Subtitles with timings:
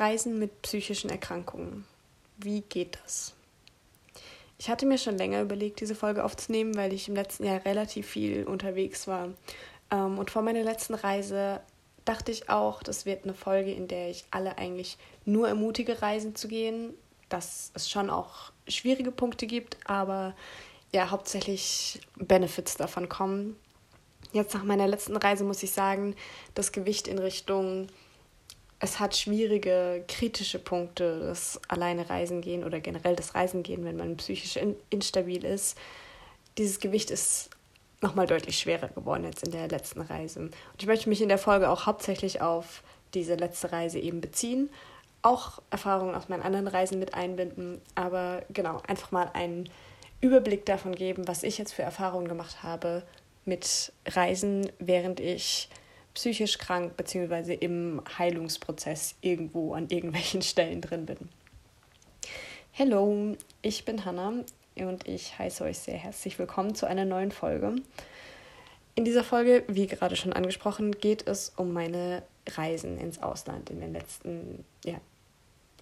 [0.00, 1.84] Reisen mit psychischen Erkrankungen.
[2.38, 3.34] Wie geht das?
[4.58, 8.06] Ich hatte mir schon länger überlegt, diese Folge aufzunehmen, weil ich im letzten Jahr relativ
[8.06, 9.28] viel unterwegs war.
[9.90, 11.60] Ähm, und vor meiner letzten Reise
[12.04, 16.34] dachte ich auch, das wird eine Folge, in der ich alle eigentlich nur ermutige, reisen
[16.34, 16.94] zu gehen.
[17.28, 20.34] Dass es schon auch schwierige Punkte gibt, aber
[20.92, 23.56] ja, hauptsächlich Benefits davon kommen.
[24.32, 26.16] Jetzt nach meiner letzten Reise muss ich sagen,
[26.54, 27.86] das Gewicht in Richtung
[28.80, 33.96] es hat schwierige, kritische Punkte, das alleine Reisen gehen oder generell das Reisen gehen, wenn
[33.96, 35.76] man psychisch in, instabil ist.
[36.56, 37.50] Dieses Gewicht ist
[38.00, 40.40] nochmal deutlich schwerer geworden jetzt in der letzten Reise.
[40.40, 42.82] Und ich möchte mich in der Folge auch hauptsächlich auf
[43.12, 44.70] diese letzte Reise eben beziehen,
[45.20, 49.68] auch Erfahrungen aus meinen anderen Reisen mit einbinden, aber genau, einfach mal einen
[50.22, 53.02] Überblick davon geben, was ich jetzt für Erfahrungen gemacht habe
[53.44, 55.68] mit Reisen, während ich
[56.14, 57.54] psychisch krank bzw.
[57.54, 61.28] im Heilungsprozess irgendwo an irgendwelchen Stellen drin bin.
[62.78, 64.32] Hallo, ich bin Hanna
[64.76, 67.76] und ich heiße euch sehr herzlich willkommen zu einer neuen Folge.
[68.94, 73.80] In dieser Folge, wie gerade schon angesprochen, geht es um meine Reisen ins Ausland in
[73.80, 75.00] den letzten, ja,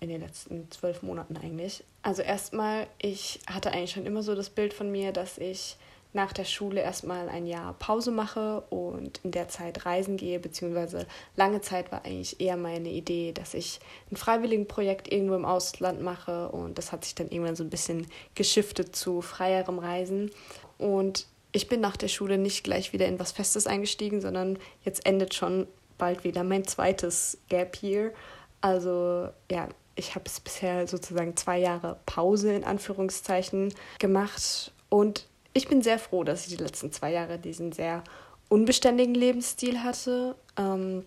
[0.00, 1.84] in den letzten zwölf Monaten eigentlich.
[2.02, 5.77] Also erstmal, ich hatte eigentlich schon immer so das Bild von mir, dass ich
[6.12, 11.06] nach der Schule erstmal ein Jahr Pause mache und in der Zeit reisen gehe, beziehungsweise
[11.37, 16.48] lange Zeit war eigentlich eher meine Idee, dass ich ein Freiwilligenprojekt irgendwo im Ausland mache
[16.48, 20.31] und das hat sich dann irgendwann so ein bisschen geschiftet zu freierem Reisen
[20.79, 25.06] und ich bin nach der Schule nicht gleich wieder in was Festes eingestiegen, sondern jetzt
[25.06, 28.12] endet schon bald wieder mein zweites Gap Year.
[28.61, 35.68] Also ja, ich habe es bisher sozusagen zwei Jahre Pause in Anführungszeichen gemacht und ich
[35.68, 38.04] bin sehr froh, dass ich die letzten zwei Jahre diesen sehr
[38.48, 40.36] unbeständigen Lebensstil hatte.
[40.56, 41.05] Ähm,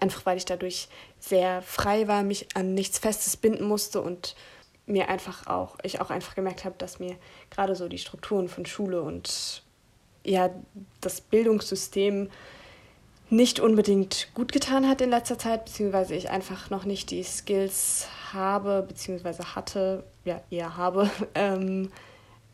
[0.00, 4.34] einfach weil ich dadurch sehr frei war, mich an nichts Festes binden musste und
[4.86, 7.16] mir einfach auch, ich auch einfach gemerkt habe, dass mir
[7.50, 9.62] gerade so die Strukturen von Schule und
[10.24, 10.50] ja,
[11.00, 12.30] das Bildungssystem
[13.28, 18.06] nicht unbedingt gut getan hat in letzter Zeit, beziehungsweise ich einfach noch nicht die Skills
[18.32, 21.90] habe, beziehungsweise hatte, ja, eher habe, ähm,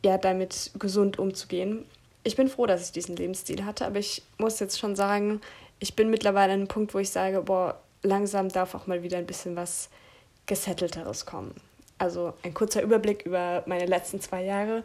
[0.04, 1.84] ja, damit gesund umzugehen.
[2.24, 5.40] Ich bin froh, dass ich diesen Lebensstil hatte, aber ich muss jetzt schon sagen,
[5.80, 9.18] ich bin mittlerweile an einem Punkt, wo ich sage, boah, langsam darf auch mal wieder
[9.18, 9.88] ein bisschen was
[10.46, 11.54] Gesettelteres kommen.
[11.98, 14.82] Also ein kurzer Überblick über meine letzten zwei Jahre.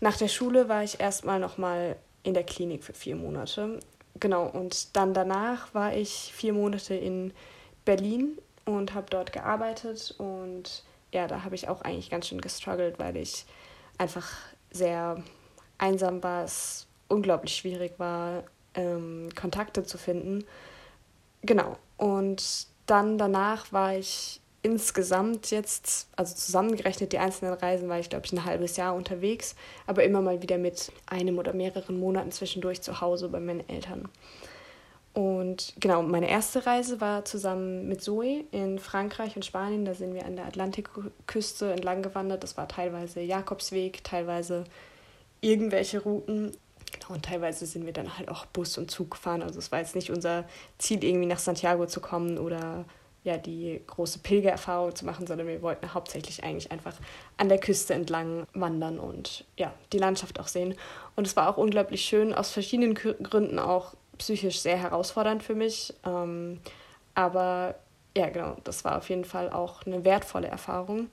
[0.00, 3.80] Nach der Schule war ich erstmal nochmal in der Klinik für vier Monate.
[4.18, 7.32] Genau, und dann danach war ich vier Monate in
[7.84, 10.14] Berlin und habe dort gearbeitet.
[10.18, 13.44] Und ja, da habe ich auch eigentlich ganz schön gestruggelt, weil ich
[13.98, 14.32] einfach
[14.74, 15.22] sehr
[15.78, 20.44] einsam war, es unglaublich schwierig war, ähm, Kontakte zu finden.
[21.42, 21.76] Genau.
[21.96, 28.24] Und dann danach war ich insgesamt jetzt, also zusammengerechnet die einzelnen Reisen, war ich, glaube
[28.24, 29.54] ich, ein halbes Jahr unterwegs,
[29.86, 34.08] aber immer mal wieder mit einem oder mehreren Monaten zwischendurch zu Hause bei meinen Eltern.
[35.14, 39.84] Und genau, meine erste Reise war zusammen mit Zoe in Frankreich und Spanien.
[39.84, 42.42] Da sind wir an der Atlantikküste entlang gewandert.
[42.42, 44.64] Das war teilweise Jakobsweg, teilweise
[45.40, 46.50] irgendwelche Routen.
[46.92, 49.42] Genau, und teilweise sind wir dann halt auch Bus und Zug gefahren.
[49.42, 50.44] Also es war jetzt nicht unser
[50.78, 52.84] Ziel, irgendwie nach Santiago zu kommen oder
[53.22, 56.94] ja, die große Pilgererfahrung zu machen, sondern wir wollten hauptsächlich eigentlich einfach
[57.36, 60.74] an der Küste entlang wandern und ja, die Landschaft auch sehen.
[61.14, 65.94] Und es war auch unglaublich schön, aus verschiedenen Gründen auch psychisch sehr herausfordernd für mich.
[66.04, 66.60] Ähm,
[67.14, 67.76] aber
[68.16, 71.08] ja, genau, das war auf jeden Fall auch eine wertvolle Erfahrung.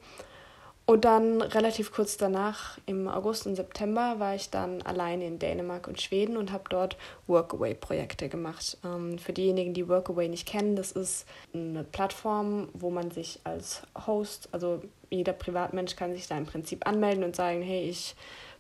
[0.86, 5.88] Und dann relativ kurz danach, im August und September, war ich dann alleine in Dänemark
[5.88, 6.98] und Schweden und habe dort
[7.28, 8.78] Workaway-Projekte gemacht.
[8.84, 13.84] Ähm, für diejenigen, die Workaway nicht kennen, das ist eine Plattform, wo man sich als
[14.06, 18.16] Host, also jeder Privatmensch kann sich da im Prinzip anmelden und sagen, hey, ich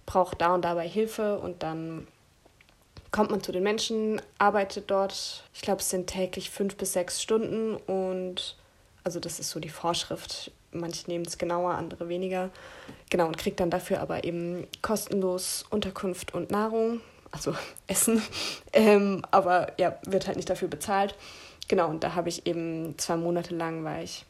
[0.06, 2.07] brauche da und dabei Hilfe und dann
[3.12, 7.22] kommt man zu den Menschen, arbeitet dort, ich glaube, es sind täglich fünf bis sechs
[7.22, 8.56] Stunden und
[9.04, 10.52] also das ist so die Vorschrift.
[10.72, 12.50] Manche nehmen es genauer, andere weniger.
[13.10, 17.54] Genau, und kriegt dann dafür aber eben kostenlos Unterkunft und Nahrung, also
[17.88, 18.22] Essen.
[18.72, 21.16] Ähm, aber ja, wird halt nicht dafür bezahlt.
[21.68, 24.25] Genau, und da habe ich eben zwei Monate lang war ich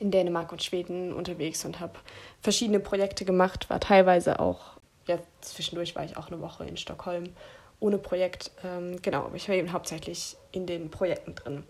[0.00, 1.94] in Dänemark und Schweden unterwegs und habe
[2.42, 4.72] verschiedene Projekte gemacht, war teilweise auch,
[5.06, 7.30] ja, zwischendurch war ich auch eine Woche in Stockholm
[7.80, 8.50] ohne Projekt.
[8.64, 11.64] Ähm, genau, aber ich war eben hauptsächlich in den Projekten drin.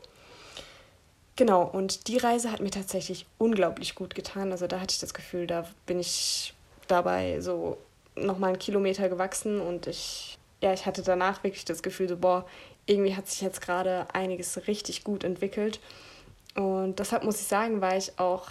[1.37, 4.53] Genau, und die Reise hat mir tatsächlich unglaublich gut getan.
[4.53, 6.55] Also da hatte ich das Gefühl, da bin ich
[6.87, 7.79] dabei so
[8.15, 12.47] nochmal einen Kilometer gewachsen und ich, ja, ich hatte danach wirklich das Gefühl, so, boah,
[12.87, 15.81] irgendwie hat sich jetzt gerade einiges richtig gut entwickelt.
[16.55, 18.49] Und deshalb muss ich sagen, war ich auch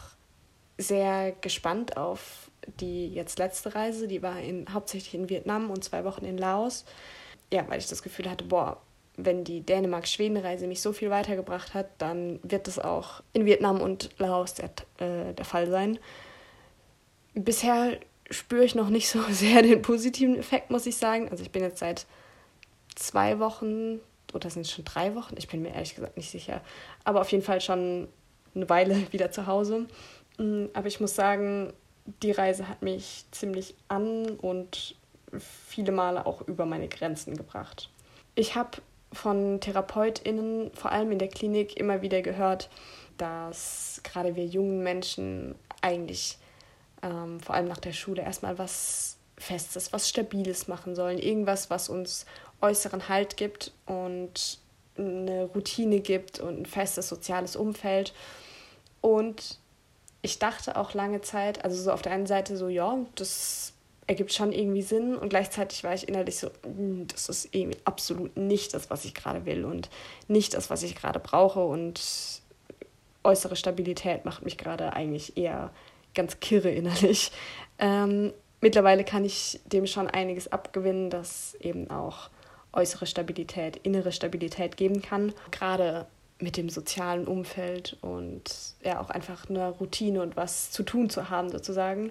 [0.77, 4.07] sehr gespannt auf die jetzt letzte Reise.
[4.07, 6.85] Die war in, hauptsächlich in Vietnam und zwei Wochen in Laos.
[7.53, 8.81] Ja, weil ich das Gefühl hatte, boah,
[9.15, 14.09] wenn die Dänemark-Schweden-Reise mich so viel weitergebracht hat, dann wird das auch in Vietnam und
[14.17, 15.99] Laos der, äh, der Fall sein.
[17.35, 17.99] Bisher
[18.31, 21.29] spüre ich noch nicht so sehr den positiven Effekt, muss ich sagen.
[21.29, 22.07] Also ich bin jetzt seit
[22.95, 23.99] zwei Wochen
[24.33, 25.35] oder sind es schon drei Wochen?
[25.37, 26.61] Ich bin mir ehrlich gesagt nicht sicher.
[27.03, 28.07] Aber auf jeden Fall schon
[28.55, 29.85] eine Weile wieder zu Hause.
[30.39, 31.71] Mm, aber ich muss sagen,
[32.23, 34.95] die Reise hat mich ziemlich an und
[35.39, 37.89] viele Male auch über meine Grenzen gebracht.
[38.35, 38.77] Ich habe
[39.11, 42.69] von TherapeutInnen, vor allem in der Klinik, immer wieder gehört,
[43.17, 46.37] dass gerade wir jungen Menschen eigentlich
[47.03, 51.19] ähm, vor allem nach der Schule erstmal was Festes, was Stabiles machen sollen.
[51.19, 52.25] Irgendwas, was uns
[52.61, 54.59] äußeren Halt gibt und
[54.97, 58.13] eine Routine gibt und ein festes soziales Umfeld.
[59.01, 59.59] Und
[60.21, 63.73] ich dachte auch lange Zeit, also so auf der einen Seite so, ja, das
[64.07, 68.35] ergibt schon irgendwie Sinn und gleichzeitig war ich innerlich so, hm, das ist irgendwie absolut
[68.37, 69.89] nicht das, was ich gerade will und
[70.27, 72.01] nicht das, was ich gerade brauche und
[73.23, 75.71] äußere Stabilität macht mich gerade eigentlich eher
[76.13, 77.31] ganz kirre innerlich.
[77.79, 82.29] Ähm, mittlerweile kann ich dem schon einiges abgewinnen, dass eben auch
[82.71, 85.33] äußere Stabilität, innere Stabilität geben kann.
[85.51, 86.07] Gerade
[86.39, 88.43] mit dem sozialen Umfeld und
[88.83, 92.09] ja auch einfach eine Routine und was zu tun zu haben sozusagen.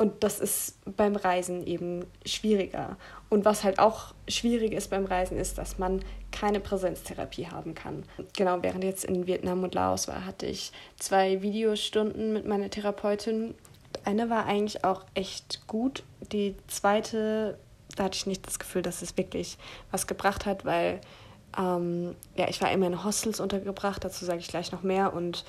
[0.00, 2.96] Und das ist beim Reisen eben schwieriger.
[3.28, 6.02] Und was halt auch schwierig ist beim Reisen, ist, dass man
[6.32, 8.04] keine Präsenztherapie haben kann.
[8.34, 13.54] Genau, während jetzt in Vietnam und Laos war, hatte ich zwei Videostunden mit meiner Therapeutin.
[14.02, 16.02] Eine war eigentlich auch echt gut.
[16.32, 17.58] Die zweite,
[17.94, 19.58] da hatte ich nicht das Gefühl, dass es wirklich
[19.90, 21.02] was gebracht hat, weil
[21.58, 25.12] ähm, ja, ich war immer in Hostels untergebracht, dazu sage ich gleich noch mehr.
[25.12, 25.44] Und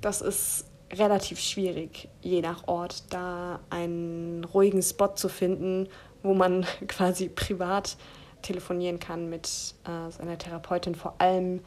[0.00, 5.88] das ist relativ schwierig, je nach Ort, da einen ruhigen Spot zu finden,
[6.22, 7.96] wo man quasi privat
[8.42, 11.60] telefonieren kann mit äh, seiner Therapeutin, vor allem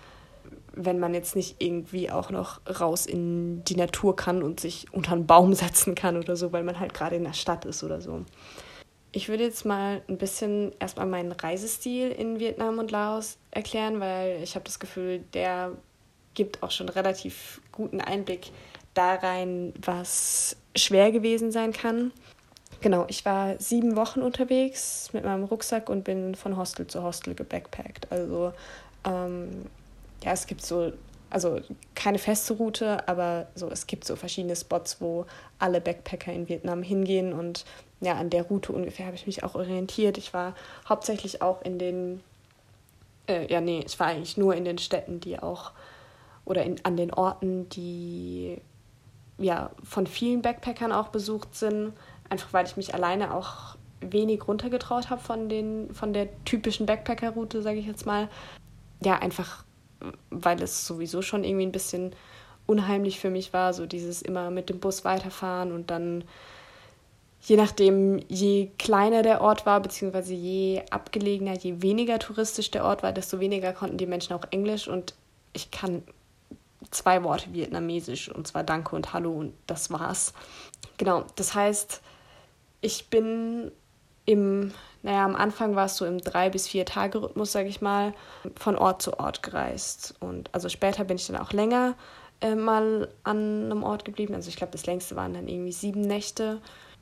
[0.74, 5.12] wenn man jetzt nicht irgendwie auch noch raus in die Natur kann und sich unter
[5.14, 8.02] einen Baum setzen kann oder so, weil man halt gerade in der Stadt ist oder
[8.02, 8.26] so.
[9.14, 14.42] Ich würde jetzt mal ein bisschen erstmal meinen Reisestil in Vietnam und Laos erklären, weil
[14.42, 15.74] ich habe das Gefühl, der
[16.34, 18.52] gibt auch schon relativ guten Einblick
[18.94, 22.12] da rein, was schwer gewesen sein kann.
[22.82, 27.36] Genau, ich war sieben Wochen unterwegs mit meinem Rucksack und bin von Hostel zu Hostel
[27.36, 28.12] gebackpackt.
[28.12, 28.54] Also
[29.06, 29.68] ähm,
[30.24, 30.92] ja, es gibt so,
[31.30, 31.60] also
[31.94, 35.26] keine feste Route, aber so, es gibt so verschiedene Spots, wo
[35.60, 37.66] alle Backpacker in Vietnam hingehen und
[38.02, 40.18] ja, an der Route ungefähr habe ich mich auch orientiert.
[40.18, 40.56] Ich war
[40.90, 42.22] hauptsächlich auch in den,
[43.28, 45.72] äh, ja, nee, ich war eigentlich nur in den Städten, die auch,
[46.46, 48.60] oder in, an den Orten, die
[49.42, 51.94] ja, von vielen Backpackern auch besucht sind,
[52.30, 57.80] einfach weil ich mich alleine auch wenig runtergetraut habe von, von der typischen Backpacker-Route, sage
[57.80, 58.30] ich jetzt mal.
[59.04, 59.64] Ja, einfach
[60.30, 62.16] weil es sowieso schon irgendwie ein bisschen
[62.68, 66.24] unheimlich für mich war, so dieses immer mit dem Bus weiterfahren und dann
[67.42, 73.04] je nachdem, je kleiner der Ort war, beziehungsweise je abgelegener, je weniger touristisch der Ort
[73.04, 75.16] war, desto weniger konnten die Menschen auch Englisch und
[75.54, 76.04] ich kann
[76.90, 80.34] zwei Worte Vietnamesisch und zwar Danke und Hallo und das war's.
[80.98, 82.02] Genau, das heißt,
[82.82, 83.72] ich bin
[84.26, 84.74] im,
[85.04, 88.14] naja, am Anfang war es so im drei bis vier Tage Rhythmus, sage ich mal,
[88.56, 91.96] von Ort zu Ort gereist und also später bin ich dann auch länger
[92.42, 94.34] äh, mal an einem Ort geblieben.
[94.34, 96.60] Also ich glaube, das längste waren dann irgendwie sieben Nächte.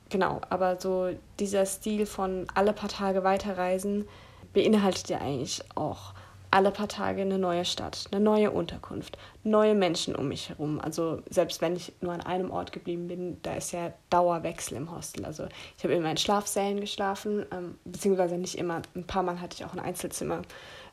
[0.09, 1.09] Genau, aber so
[1.39, 4.07] dieser Stil von alle paar Tage weiterreisen
[4.53, 6.13] beinhaltet ja eigentlich auch
[6.51, 10.79] alle paar Tage eine neue Stadt, eine neue Unterkunft, neue Menschen um mich herum.
[10.79, 14.91] Also selbst wenn ich nur an einem Ort geblieben bin, da ist ja Dauerwechsel im
[14.91, 15.25] Hostel.
[15.25, 18.81] Also ich habe immer in Schlafsälen geschlafen, ähm, beziehungsweise nicht immer.
[18.95, 20.41] Ein paar Mal hatte ich auch ein Einzelzimmer.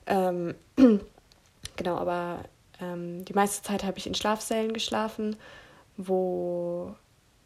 [0.06, 0.54] Ähm,
[1.76, 2.44] genau, aber
[2.80, 5.36] ähm, die meiste Zeit habe ich in Schlafsälen geschlafen,
[5.96, 6.94] wo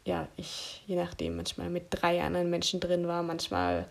[0.03, 3.23] ja ich je nachdem manchmal mit drei anderen Menschen drin war.
[3.23, 3.87] Manchmal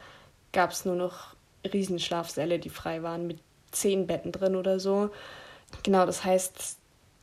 [0.53, 1.35] gab es nur noch
[1.65, 3.39] Riesenschlafsäle, die frei waren mit
[3.71, 5.11] zehn Betten drin oder so.
[5.83, 6.79] Genau, das heißt,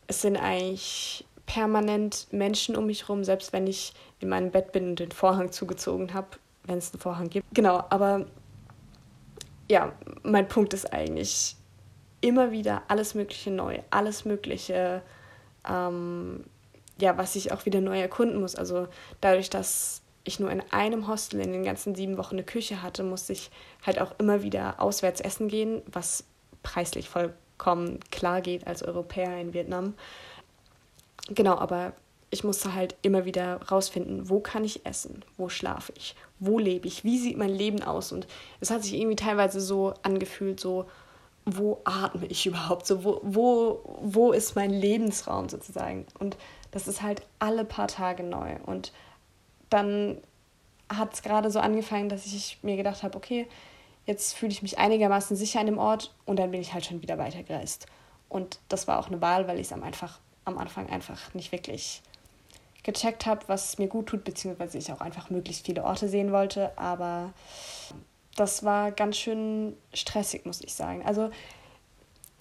[0.07, 4.89] es sind eigentlich permanent Menschen um mich herum, selbst wenn ich in meinem Bett bin
[4.89, 6.27] und den Vorhang zugezogen habe,
[6.65, 7.45] wenn es einen Vorhang gibt.
[7.53, 8.25] Genau, aber
[9.69, 11.55] ja, mein Punkt ist eigentlich
[12.21, 15.01] immer wieder alles Mögliche neu, alles Mögliche,
[15.67, 16.45] ähm,
[16.99, 18.55] ja, was ich auch wieder neu erkunden muss.
[18.55, 18.87] Also
[19.21, 23.03] dadurch, dass ich nur in einem Hostel in den ganzen sieben Wochen eine Küche hatte,
[23.03, 23.49] musste ich
[23.85, 26.25] halt auch immer wieder auswärts essen gehen, was
[26.67, 29.93] preislich vollkommen klar geht als Europäer in Vietnam.
[31.29, 31.93] genau, aber
[32.29, 36.87] ich musste halt immer wieder rausfinden, wo kann ich essen, wo schlafe ich, wo lebe
[36.87, 38.11] ich, wie sieht mein Leben aus.
[38.11, 38.27] Und
[38.59, 40.89] es hat sich irgendwie teilweise so angefühlt, so,
[41.45, 46.05] wo atme ich überhaupt, so, wo, wo, wo ist mein Lebensraum sozusagen.
[46.19, 46.35] Und
[46.71, 48.57] das ist halt alle paar Tage neu.
[48.65, 48.91] Und
[49.69, 50.17] dann
[50.89, 53.47] hat es gerade so angefangen, dass ich mir gedacht habe, okay,
[54.07, 57.01] jetzt fühle ich mich einigermaßen sicher an dem Ort und dann bin ich halt schon
[57.01, 57.85] wieder weitergereist.
[58.29, 59.83] Und das war auch eine Wahl, weil ich es am,
[60.45, 62.01] am Anfang einfach nicht wirklich
[62.83, 66.75] gecheckt habe, was mir gut tut, beziehungsweise ich auch einfach möglichst viele Orte sehen wollte.
[66.77, 67.33] Aber
[68.37, 71.05] das war ganz schön stressig, muss ich sagen.
[71.05, 71.29] Also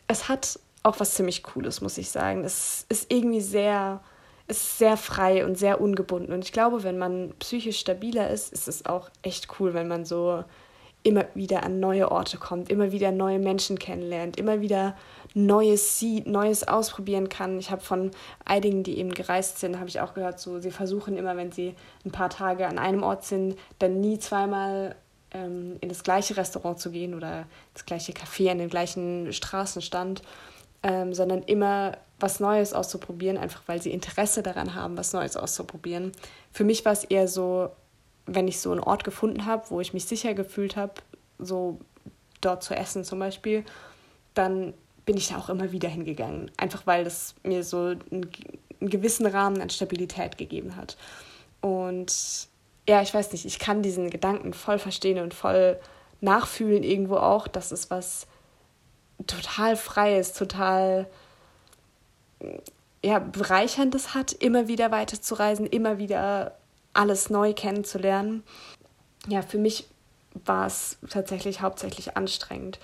[0.07, 2.45] es hat auch was ziemlich Cooles, muss ich sagen.
[2.45, 4.01] Es ist irgendwie sehr,
[4.47, 6.33] ist sehr frei und sehr ungebunden.
[6.33, 10.05] Und ich glaube, wenn man psychisch stabiler ist, ist es auch echt cool, wenn man
[10.05, 10.45] so
[11.07, 14.97] immer wieder an neue Orte kommt, immer wieder neue Menschen kennenlernt, immer wieder
[15.35, 17.61] Neues sieht, Neues ausprobieren kann.
[17.61, 18.11] Ich habe von
[18.45, 21.77] einigen, die eben gereist sind, habe ich auch gehört, so sie versuchen immer, wenn sie
[22.05, 24.97] ein paar Tage an einem Ort sind, dann nie zweimal
[25.31, 30.23] ähm, in das gleiche Restaurant zu gehen oder das gleiche Café an den gleichen Straßenstand,
[30.83, 36.11] ähm, sondern immer was Neues auszuprobieren, einfach weil sie Interesse daran haben, was Neues auszuprobieren.
[36.51, 37.71] Für mich war es eher so,
[38.27, 40.95] wenn ich so einen Ort gefunden habe, wo ich mich sicher gefühlt habe,
[41.39, 41.79] so
[42.41, 43.65] dort zu essen zum Beispiel,
[44.35, 46.51] dann bin ich da auch immer wieder hingegangen.
[46.57, 48.31] Einfach weil das mir so einen,
[48.81, 50.97] einen gewissen Rahmen an Stabilität gegeben hat.
[51.61, 52.49] Und
[52.89, 55.79] ja, ich weiß nicht, ich kann diesen Gedanken voll verstehen und voll
[56.21, 58.27] nachfühlen irgendwo auch, dass es was
[59.27, 61.07] total Freies, total
[63.03, 66.57] ja, Bereicherndes hat, immer wieder weiterzureisen, immer wieder
[66.97, 68.43] alles neu kennenzulernen.
[69.29, 69.87] Ja, für mich
[70.45, 72.79] war es tatsächlich hauptsächlich anstrengend.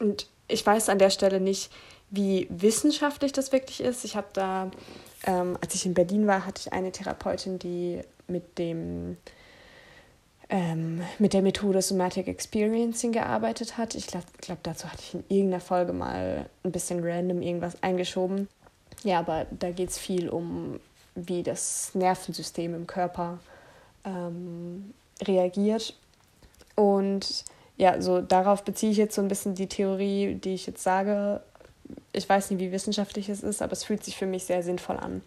[0.00, 1.70] Und ich weiß an der Stelle nicht,
[2.10, 4.04] wie wissenschaftlich das wirklich ist.
[4.04, 4.70] Ich habe da,
[5.24, 9.16] ähm, als ich in Berlin war, hatte ich eine Therapeutin, die mit dem
[10.50, 13.94] ähm, mit der Methode Somatic Experiencing gearbeitet hat.
[13.94, 18.48] Ich glaube, glaub, dazu hatte ich in irgendeiner Folge mal ein bisschen random irgendwas eingeschoben.
[19.02, 20.80] Ja, aber da geht es viel um
[21.14, 23.38] wie das Nervensystem im Körper
[24.04, 25.94] ähm, reagiert.
[26.74, 27.44] Und
[27.76, 31.40] ja, so darauf beziehe ich jetzt so ein bisschen die Theorie, die ich jetzt sage.
[32.12, 34.96] Ich weiß nicht, wie wissenschaftlich es ist, aber es fühlt sich für mich sehr sinnvoll
[34.96, 35.22] an.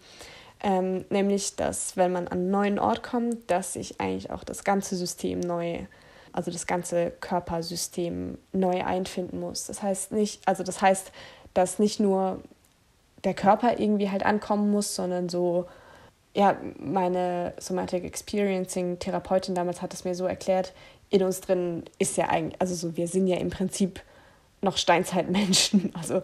[0.60, 4.64] Ähm, nämlich, dass wenn man an einen neuen Ort kommt, dass sich eigentlich auch das
[4.64, 5.86] ganze System neu,
[6.32, 9.66] also das ganze Körpersystem neu einfinden muss.
[9.66, 11.12] Das heißt nicht, also das heißt,
[11.54, 12.42] dass nicht nur
[13.24, 15.66] der Körper irgendwie halt ankommen muss, sondern so,
[16.34, 20.72] ja, meine Somatic Experiencing Therapeutin damals hat es mir so erklärt,
[21.10, 24.00] in uns drin ist ja eigentlich, also so, wir sind ja im Prinzip
[24.60, 26.22] noch Steinzeitmenschen, also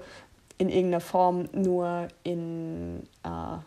[0.58, 3.58] in irgendeiner Form nur in äh,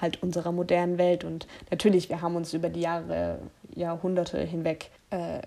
[0.00, 1.24] halt unserer modernen Welt.
[1.24, 3.40] Und natürlich, wir haben uns über die Jahre,
[3.74, 5.40] Jahrhunderte hinweg äh,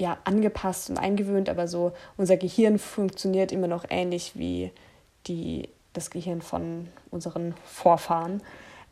[0.00, 4.72] ja, angepasst und eingewöhnt, aber so unser Gehirn funktioniert immer noch ähnlich wie
[5.26, 8.42] die das Gehirn von unseren Vorfahren.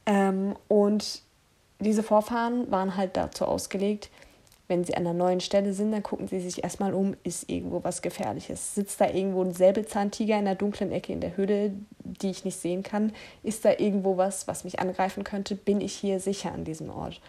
[0.07, 1.23] Ähm, und
[1.81, 4.11] diese Vorfahren waren halt dazu ausgelegt,
[4.69, 7.83] wenn sie an einer neuen Stelle sind, dann gucken sie sich erstmal um, ist irgendwo
[7.85, 8.75] was Gefährliches.
[8.75, 11.73] Sitzt da irgendwo ein Säbelzahntiger in der dunklen Ecke in der Höhle,
[12.05, 13.13] die ich nicht sehen kann?
[13.43, 15.55] Ist da irgendwo was, was mich angreifen könnte?
[15.55, 17.23] Bin ich hier sicher an diesem Ort?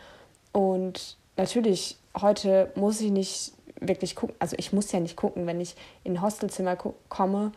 [0.51, 5.61] Und natürlich, heute muss ich nicht wirklich gucken, also ich muss ja nicht gucken, wenn
[5.61, 6.75] ich in ein Hostelzimmer
[7.07, 7.53] komme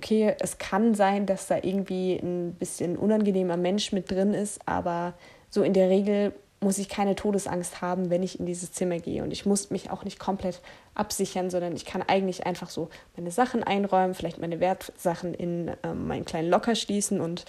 [0.00, 5.12] okay, es kann sein, dass da irgendwie ein bisschen unangenehmer Mensch mit drin ist, aber
[5.50, 9.22] so in der Regel muss ich keine Todesangst haben, wenn ich in dieses Zimmer gehe.
[9.22, 10.60] Und ich muss mich auch nicht komplett
[10.94, 16.06] absichern, sondern ich kann eigentlich einfach so meine Sachen einräumen, vielleicht meine Wertsachen in ähm,
[16.06, 17.44] meinen kleinen Locker schließen und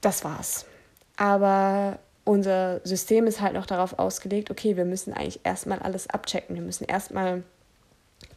[0.00, 0.66] das war's.
[1.16, 6.56] Aber unser System ist halt noch darauf ausgelegt, okay, wir müssen eigentlich erstmal alles abchecken.
[6.56, 7.44] Wir müssen erstmal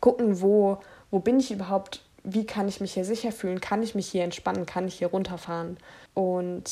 [0.01, 0.77] gucken, wo,
[1.09, 3.61] wo bin ich überhaupt wie kann ich mich hier sicher fühlen?
[3.61, 4.65] Kann ich mich hier entspannen?
[4.65, 5.77] Kann ich hier runterfahren?
[6.13, 6.69] Und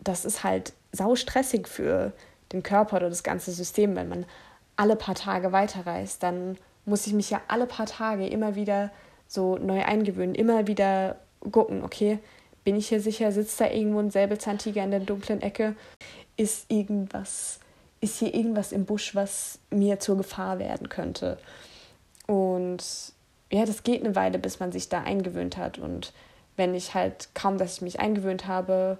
[0.00, 2.12] das ist halt sau stressig für
[2.52, 4.24] den Körper oder das ganze System, wenn man
[4.76, 6.22] alle paar Tage weiterreist.
[6.22, 8.90] Dann muss ich mich ja alle paar Tage immer wieder
[9.28, 11.16] so neu eingewöhnen, immer wieder
[11.50, 12.18] gucken, okay,
[12.64, 13.30] bin ich hier sicher?
[13.30, 15.76] Sitzt da irgendwo ein Säbelzahntiger in der dunklen Ecke?
[16.38, 17.60] Ist irgendwas,
[18.00, 21.36] ist hier irgendwas im Busch, was mir zur Gefahr werden könnte?
[22.26, 22.82] Und
[23.52, 25.78] ja, das geht eine Weile, bis man sich da eingewöhnt hat.
[25.78, 26.12] Und
[26.56, 28.98] wenn ich halt kaum, dass ich mich eingewöhnt habe,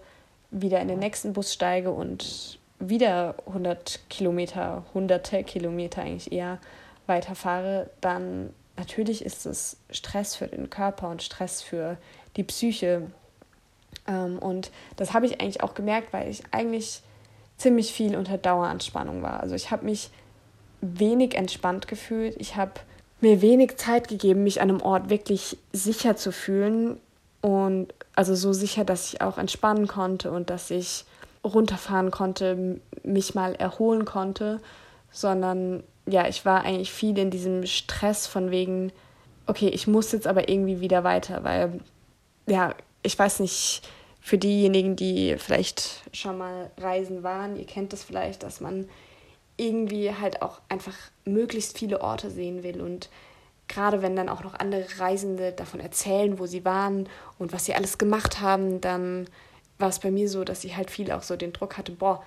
[0.50, 6.58] wieder in den nächsten Bus steige und wieder 100 Kilometer, hunderte Kilometer eigentlich eher
[7.06, 11.96] weiterfahre, dann natürlich ist es Stress für den Körper und Stress für
[12.36, 13.10] die Psyche.
[14.06, 17.02] Ähm, und das habe ich eigentlich auch gemerkt, weil ich eigentlich
[17.56, 19.40] ziemlich viel unter Daueranspannung war.
[19.40, 20.10] Also ich habe mich
[20.82, 22.34] wenig entspannt gefühlt.
[22.38, 22.72] Ich habe
[23.22, 27.00] mir wenig Zeit gegeben, mich an einem Ort wirklich sicher zu fühlen.
[27.40, 31.04] Und also so sicher, dass ich auch entspannen konnte und dass ich
[31.44, 34.60] runterfahren konnte, mich mal erholen konnte,
[35.10, 38.92] sondern ja, ich war eigentlich viel in diesem Stress von wegen,
[39.46, 41.80] okay, ich muss jetzt aber irgendwie wieder weiter, weil
[42.46, 43.82] ja, ich weiß nicht,
[44.20, 48.88] für diejenigen, die vielleicht schon mal reisen waren, ihr kennt es das vielleicht, dass man
[49.62, 53.08] irgendwie halt auch einfach möglichst viele Orte sehen will und
[53.68, 57.74] gerade wenn dann auch noch andere Reisende davon erzählen, wo sie waren und was sie
[57.74, 59.28] alles gemacht haben, dann
[59.78, 62.22] war es bei mir so, dass ich halt viel auch so den Druck hatte, boah,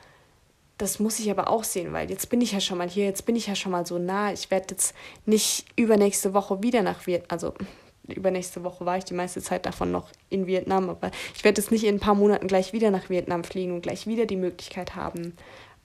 [0.77, 3.25] das muss ich aber auch sehen, weil jetzt bin ich ja schon mal hier, jetzt
[3.25, 4.33] bin ich ja schon mal so nah.
[4.33, 4.93] Ich werde jetzt
[5.25, 7.53] nicht übernächste Woche wieder nach Vietnam, also
[8.07, 11.71] übernächste Woche war ich die meiste Zeit davon noch in Vietnam, aber ich werde jetzt
[11.71, 14.95] nicht in ein paar Monaten gleich wieder nach Vietnam fliegen und gleich wieder die Möglichkeit
[14.95, 15.35] haben,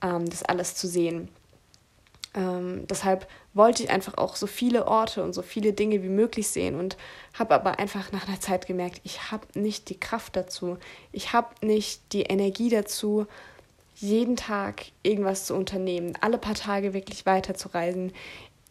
[0.03, 1.29] ähm, das alles zu sehen.
[2.35, 6.49] Ähm, deshalb wollte ich einfach auch so viele Orte und so viele Dinge wie möglich
[6.49, 6.97] sehen und
[7.35, 10.79] habe aber einfach nach einer Zeit gemerkt, ich habe nicht die Kraft dazu,
[11.11, 13.27] ich habe nicht die Energie dazu,
[13.97, 18.13] jeden Tag irgendwas zu unternehmen, alle paar Tage wirklich weiterzureisen,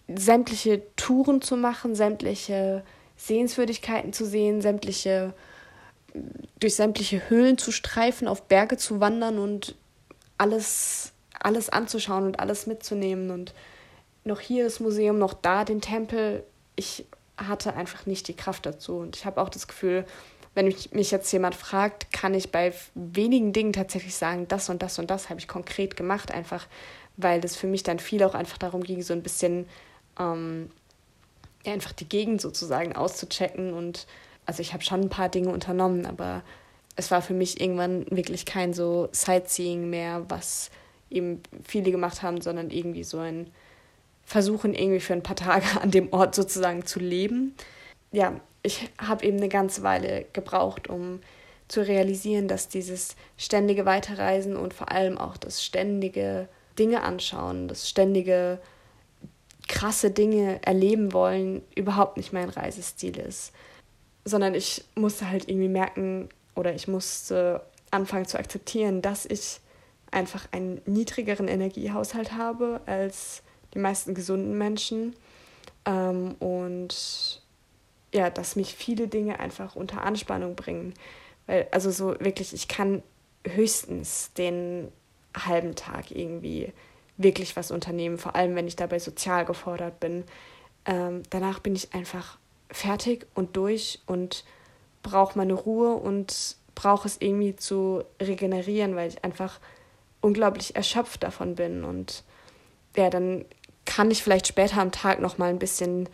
[0.08, 2.84] sämtliche Touren zu machen, sämtliche
[3.18, 5.34] Sehenswürdigkeiten zu sehen, sämtliche
[6.60, 9.76] durch sämtliche Höhlen zu streifen, auf Berge zu wandern und
[10.38, 13.54] alles alles anzuschauen und alles mitzunehmen und
[14.24, 16.44] noch hier das Museum, noch da den Tempel.
[16.76, 17.06] Ich
[17.38, 20.06] hatte einfach nicht die Kraft dazu und ich habe auch das Gefühl,
[20.56, 25.00] wenn mich, jetzt jemand fragt, kann ich bei wenigen Dingen tatsächlich sagen, das und das
[25.00, 26.68] und das habe ich konkret gemacht, einfach
[27.22, 29.68] weil das für mich dann viel auch einfach darum ging, so ein bisschen
[30.18, 30.72] ähm,
[31.66, 33.74] ja, einfach die Gegend sozusagen auszuchecken.
[33.74, 34.08] Und
[34.46, 36.44] also ich habe schon ein paar Dinge unternommen, aber
[36.96, 40.72] es war für mich irgendwann wirklich kein so Sightseeing mehr, was
[41.10, 43.50] eben viele gemacht haben, sondern irgendwie so ein
[44.24, 47.56] Versuchen, irgendwie für ein paar Tage an dem Ort sozusagen zu leben.
[48.12, 51.20] Ja, ich habe eben eine ganze Weile gebraucht, um
[51.68, 57.88] zu realisieren, dass dieses ständige Weiterreisen und vor allem auch das ständige Dinge anschauen, das
[57.88, 58.60] ständige
[59.68, 63.54] krasse Dinge erleben wollen, überhaupt nicht mein Reisestil ist.
[64.26, 69.60] Sondern ich musste halt irgendwie merken oder ich musste anfangen zu akzeptieren, dass ich
[70.12, 73.44] einfach einen niedrigeren Energiehaushalt habe als
[73.74, 75.16] die meisten gesunden Menschen.
[75.86, 77.42] Ähm, und
[78.14, 80.94] ja, dass mich viele Dinge einfach unter Anspannung bringen.
[81.46, 83.04] Weil, also so wirklich, ich kann
[83.46, 84.92] höchstens den
[85.36, 86.74] halben Tag irgendwie
[87.18, 90.24] wirklich was unternehmen, vor allem wenn ich dabei sozial gefordert bin.
[90.86, 92.38] Ähm, danach bin ich einfach
[92.72, 94.46] fertig und durch und
[95.04, 99.60] brauche meine Ruhe und brauche es irgendwie zu regenerieren, weil ich einfach
[100.22, 101.84] unglaublich erschöpft davon bin.
[101.84, 102.24] Und
[102.96, 103.46] ja, dann
[103.86, 106.08] kann ich vielleicht später am Tag noch mal ein bisschen,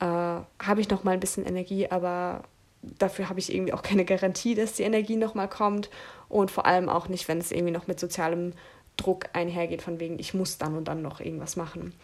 [0.00, 2.42] äh, habe ich noch mal ein bisschen Energie, aber
[2.82, 5.90] dafür habe ich irgendwie auch keine Garantie, dass die Energie noch mal kommt.
[6.28, 8.52] Und vor allem auch nicht, wenn es irgendwie noch mit sozialem
[8.96, 11.94] Druck einhergeht, von wegen, ich muss dann und dann noch irgendwas machen.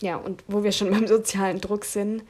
[0.00, 2.24] Ja, und wo wir schon beim sozialen Druck sind,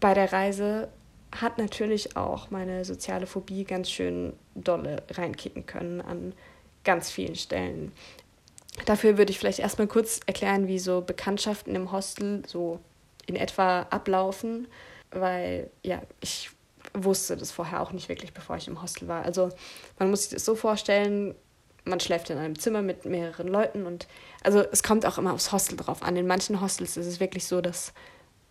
[0.00, 0.88] bei der Reise
[1.32, 6.32] hat natürlich auch meine soziale Phobie ganz schön dolle reinkicken können an
[6.86, 7.92] ganz vielen Stellen.
[8.86, 12.80] Dafür würde ich vielleicht erstmal kurz erklären, wie so Bekanntschaften im Hostel so
[13.26, 14.68] in etwa ablaufen,
[15.10, 16.50] weil ja, ich
[16.94, 19.24] wusste das vorher auch nicht wirklich, bevor ich im Hostel war.
[19.24, 19.50] Also
[19.98, 21.34] man muss sich das so vorstellen,
[21.84, 24.06] man schläft in einem Zimmer mit mehreren Leuten und
[24.42, 26.16] also es kommt auch immer aufs Hostel drauf an.
[26.16, 27.92] In manchen Hostels ist es wirklich so, dass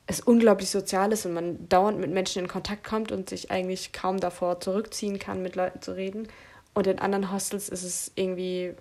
[0.08, 3.92] es unglaublich sozial ist und man dauernd mit Menschen in Kontakt kommt und sich eigentlich
[3.92, 6.28] kaum davor zurückziehen kann, mit Leuten zu reden.
[6.76, 8.76] Und in anderen Hostels ist es irgendwie,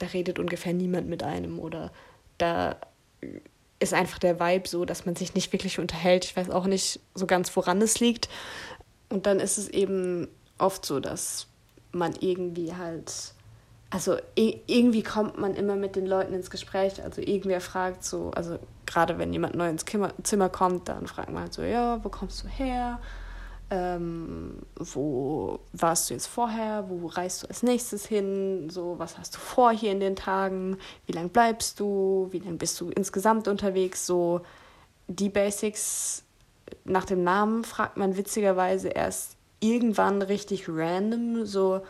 [0.00, 1.92] da redet ungefähr niemand mit einem oder
[2.38, 2.76] da
[3.78, 6.24] ist einfach der Vibe so, dass man sich nicht wirklich unterhält.
[6.24, 8.28] Ich weiß auch nicht so ganz, woran es liegt.
[9.10, 10.26] Und dann ist es eben
[10.58, 11.46] oft so, dass
[11.92, 13.34] man irgendwie halt
[13.94, 17.00] also irgendwie kommt man immer mit den Leuten ins Gespräch.
[17.04, 21.44] Also irgendwer fragt so, also gerade wenn jemand neu ins Zimmer kommt, dann fragt man
[21.44, 22.98] halt so, ja, wo kommst du her?
[23.70, 26.84] Ähm, wo warst du jetzt vorher?
[26.88, 28.68] Wo reist du als nächstes hin?
[28.70, 30.76] So, was hast du vor hier in den Tagen?
[31.06, 32.28] Wie lange bleibst du?
[32.30, 34.06] Wie lange bist du insgesamt unterwegs?
[34.06, 34.42] So
[35.08, 36.24] die Basics
[36.84, 41.82] nach dem Namen fragt man witzigerweise erst irgendwann richtig random, so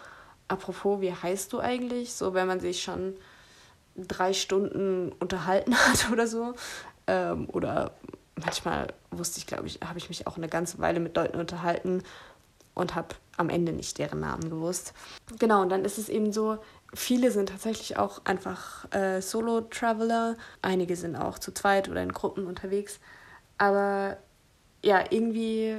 [0.48, 2.12] apropos, wie heißt du eigentlich?
[2.12, 3.14] So, wenn man sich schon
[3.96, 6.54] drei Stunden unterhalten hat oder so.
[7.06, 7.92] Ähm, oder
[8.36, 12.02] manchmal wusste ich, glaube ich, habe ich mich auch eine ganze Weile mit Leuten unterhalten
[12.74, 14.94] und habe am Ende nicht deren Namen gewusst.
[15.38, 16.58] Genau, und dann ist es eben so,
[16.92, 22.46] viele sind tatsächlich auch einfach äh, Solo-Traveler, einige sind auch zu zweit oder in Gruppen
[22.46, 22.98] unterwegs,
[23.58, 24.16] aber
[24.82, 25.78] ja, irgendwie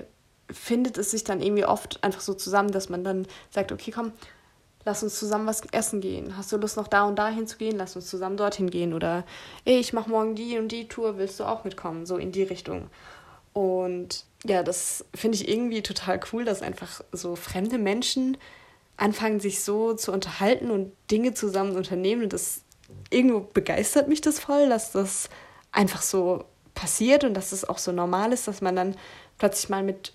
[0.52, 4.12] findet es sich dann irgendwie oft einfach so zusammen, dass man dann sagt, okay, komm,
[4.86, 6.38] lass uns zusammen was essen gehen.
[6.38, 7.78] Hast du Lust noch da und da hinzugehen?
[7.78, 8.94] Lass uns zusammen dorthin gehen.
[8.94, 9.24] Oder
[9.66, 12.06] ey, ich mach morgen die und die Tour, willst du auch mitkommen?
[12.06, 12.90] So in die Richtung.
[13.56, 18.38] Und ja, das finde ich irgendwie total cool, dass einfach so fremde Menschen
[18.98, 22.24] anfangen, sich so zu unterhalten und Dinge zusammen unternehmen.
[22.24, 22.64] Und das
[23.10, 25.30] irgendwo begeistert mich das voll, dass das
[25.72, 28.96] einfach so passiert und dass es das auch so normal ist, dass man dann
[29.38, 30.12] plötzlich mal mit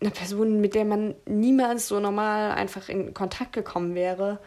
[0.00, 4.38] eine Person, mit der man niemals so normal einfach in Kontakt gekommen wäre.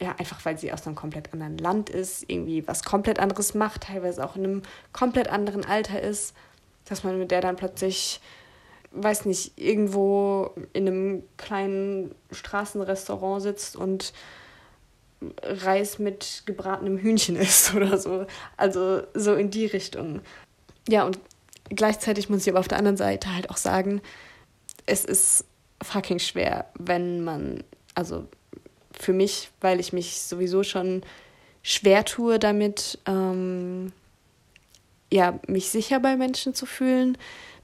[0.00, 3.82] Ja, einfach weil sie aus einem komplett anderen Land ist, irgendwie was komplett anderes macht,
[3.82, 6.36] teilweise auch in einem komplett anderen Alter ist,
[6.88, 8.20] dass man mit der dann plötzlich,
[8.92, 14.12] weiß nicht, irgendwo in einem kleinen Straßenrestaurant sitzt und
[15.42, 18.26] Reis mit gebratenem Hühnchen isst oder so.
[18.56, 20.20] Also so in die Richtung.
[20.88, 21.18] Ja, und
[21.68, 24.00] gleichzeitig muss ich aber auf der anderen Seite halt auch sagen,
[24.86, 25.44] es ist
[25.82, 27.62] fucking schwer, wenn man,
[27.94, 28.26] also
[28.98, 31.02] für mich, weil ich mich sowieso schon
[31.62, 33.92] schwer tue damit, ähm,
[35.12, 37.16] ja, mich sicher bei Menschen zu fühlen,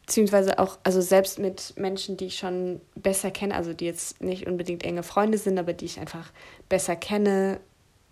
[0.02, 4.46] beziehungsweise auch, also selbst mit Menschen, die ich schon besser kenne, also die jetzt nicht
[4.46, 6.30] unbedingt enge Freunde sind, aber die ich einfach
[6.68, 7.61] besser kenne,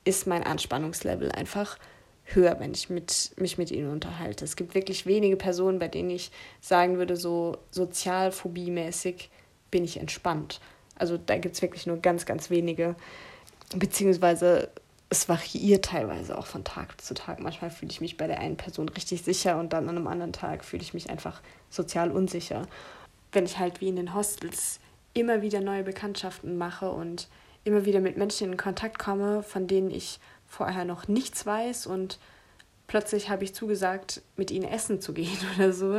[0.04, 1.78] ist mein Anspannungslevel einfach
[2.24, 4.44] höher, wenn ich mit, mich mit ihnen unterhalte.
[4.44, 9.28] Es gibt wirklich wenige Personen, bei denen ich sagen würde, so sozialphobie-mäßig
[9.70, 10.60] bin ich entspannt.
[10.96, 12.94] Also da gibt es wirklich nur ganz, ganz wenige.
[13.74, 14.70] Beziehungsweise
[15.12, 17.38] es variiert teilweise auch von Tag zu Tag.
[17.38, 20.32] Manchmal fühle ich mich bei der einen Person richtig sicher und dann an einem anderen
[20.32, 22.66] Tag fühle ich mich einfach sozial unsicher.
[23.30, 24.80] Wenn ich halt wie in den Hostels
[25.12, 27.28] immer wieder neue Bekanntschaften mache und
[27.64, 32.18] immer wieder mit Menschen in Kontakt komme, von denen ich vorher noch nichts weiß und
[32.86, 35.96] plötzlich habe ich zugesagt, mit ihnen essen zu gehen oder so.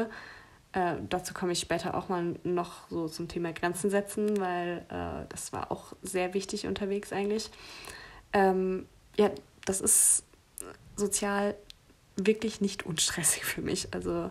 [0.71, 5.27] Äh, dazu komme ich später auch mal noch so zum Thema Grenzen setzen, weil äh,
[5.29, 7.51] das war auch sehr wichtig unterwegs eigentlich.
[8.33, 9.31] Ähm, ja,
[9.65, 10.23] das ist
[10.95, 11.55] sozial
[12.15, 13.93] wirklich nicht unstressig für mich.
[13.93, 14.29] Also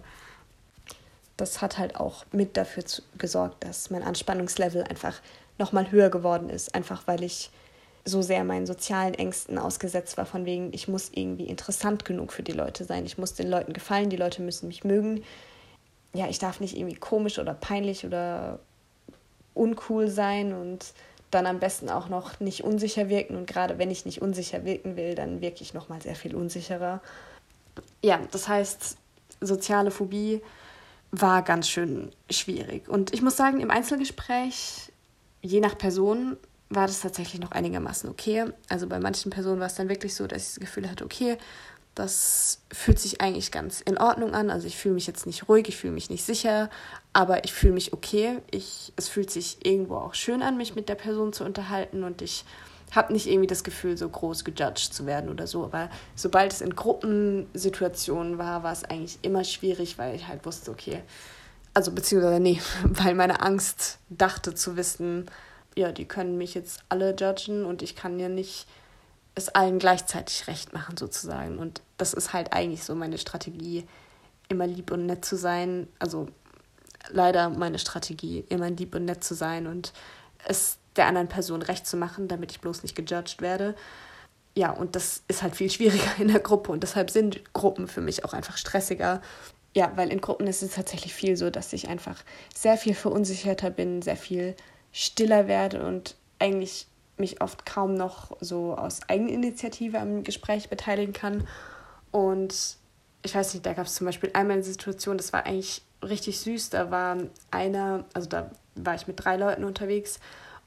[1.36, 5.20] das hat halt auch mit dafür zu, gesorgt, dass mein Anspannungslevel einfach
[5.58, 7.50] nochmal höher geworden ist, einfach weil ich
[8.04, 12.42] so sehr meinen sozialen Ängsten ausgesetzt war, von wegen, ich muss irgendwie interessant genug für
[12.42, 15.22] die Leute sein, ich muss den Leuten gefallen, die Leute müssen mich mögen.
[16.12, 18.58] Ja, ich darf nicht irgendwie komisch oder peinlich oder
[19.54, 20.92] uncool sein und
[21.32, 23.36] dann am besten auch noch nicht unsicher wirken.
[23.36, 27.00] Und gerade wenn ich nicht unsicher wirken will, dann wirke ich nochmal sehr viel unsicherer.
[28.02, 28.96] Ja, das heißt,
[29.40, 30.42] soziale Phobie
[31.10, 32.88] war ganz schön schwierig.
[32.88, 34.92] Und ich muss sagen, im Einzelgespräch,
[35.40, 36.36] je nach Person,
[36.70, 38.46] war das tatsächlich noch einigermaßen okay.
[38.68, 41.36] Also bei manchen Personen war es dann wirklich so, dass ich das Gefühl hatte, okay,
[41.94, 44.50] das fühlt sich eigentlich ganz in Ordnung an.
[44.50, 46.70] Also ich fühle mich jetzt nicht ruhig, ich fühle mich nicht sicher,
[47.12, 48.38] aber ich fühle mich okay.
[48.50, 52.22] Ich, es fühlt sich irgendwo auch schön an, mich mit der Person zu unterhalten und
[52.22, 52.44] ich
[52.92, 55.64] habe nicht irgendwie das Gefühl, so groß gejudged zu werden oder so.
[55.64, 60.70] Aber sobald es in Gruppensituationen war, war es eigentlich immer schwierig, weil ich halt wusste,
[60.70, 61.02] okay,
[61.74, 65.26] also beziehungsweise nee, weil meine Angst dachte zu wissen,
[65.74, 68.66] ja, die können mich jetzt alle judgen und ich kann ja nicht
[69.34, 71.58] es allen gleichzeitig recht machen, sozusagen.
[71.58, 73.86] Und das ist halt eigentlich so meine Strategie,
[74.48, 75.88] immer lieb und nett zu sein.
[75.98, 76.28] Also
[77.10, 79.92] leider meine Strategie, immer lieb und nett zu sein und
[80.46, 83.74] es der anderen Person recht zu machen, damit ich bloß nicht gejudged werde.
[84.54, 88.02] Ja, und das ist halt viel schwieriger in der Gruppe und deshalb sind Gruppen für
[88.02, 89.22] mich auch einfach stressiger.
[89.74, 92.22] Ja, weil in Gruppen ist es tatsächlich viel so, dass ich einfach
[92.54, 94.54] sehr viel verunsicherter bin, sehr viel
[94.92, 96.86] stiller werde und eigentlich
[97.16, 101.46] mich oft kaum noch so aus Eigeninitiative am Gespräch beteiligen kann.
[102.10, 102.76] Und
[103.22, 106.40] ich weiß nicht, da gab es zum Beispiel einmal eine Situation, das war eigentlich richtig
[106.40, 106.70] süß.
[106.70, 107.16] Da war
[107.50, 110.18] einer, also da war ich mit drei Leuten unterwegs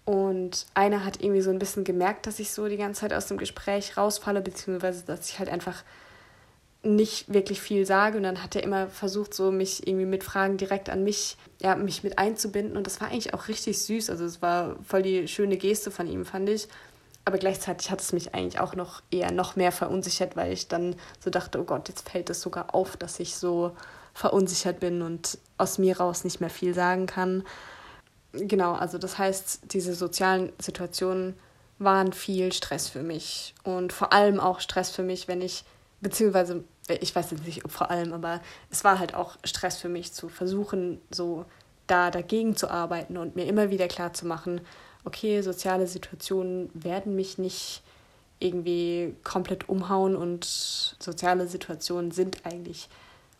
[0.05, 3.25] und einer hat irgendwie so ein bisschen gemerkt, dass ich so die ganze Zeit aus
[3.25, 5.83] dem Gespräch rausfalle, beziehungsweise dass ich halt einfach
[6.85, 10.57] nicht wirklich viel sage und dann hat er immer versucht, so mich irgendwie mit Fragen
[10.57, 14.09] direkt an mich, ja, mich mit einzubinden und das war eigentlich auch richtig süß.
[14.09, 16.67] Also es war voll die schöne Geste von ihm, fand ich.
[17.27, 20.95] Aber gleichzeitig hat es mich eigentlich auch noch eher noch mehr verunsichert, weil ich dann
[21.19, 23.71] so dachte, oh Gott, jetzt fällt es sogar auf, dass ich so
[24.13, 27.43] verunsichert bin und aus mir raus nicht mehr viel sagen kann.
[28.31, 31.33] Genau, also das heißt, diese sozialen Situationen
[31.79, 35.65] waren viel Stress für mich und vor allem auch Stress für mich, wenn ich
[36.01, 40.13] beziehungsweise ich weiß jetzt nicht, vor allem, aber es war halt auch Stress für mich
[40.13, 41.45] zu versuchen, so
[41.87, 44.61] da dagegen zu arbeiten und mir immer wieder klar zu machen,
[45.03, 47.81] okay, soziale Situationen werden mich nicht
[48.39, 52.89] irgendwie komplett umhauen und soziale Situationen sind eigentlich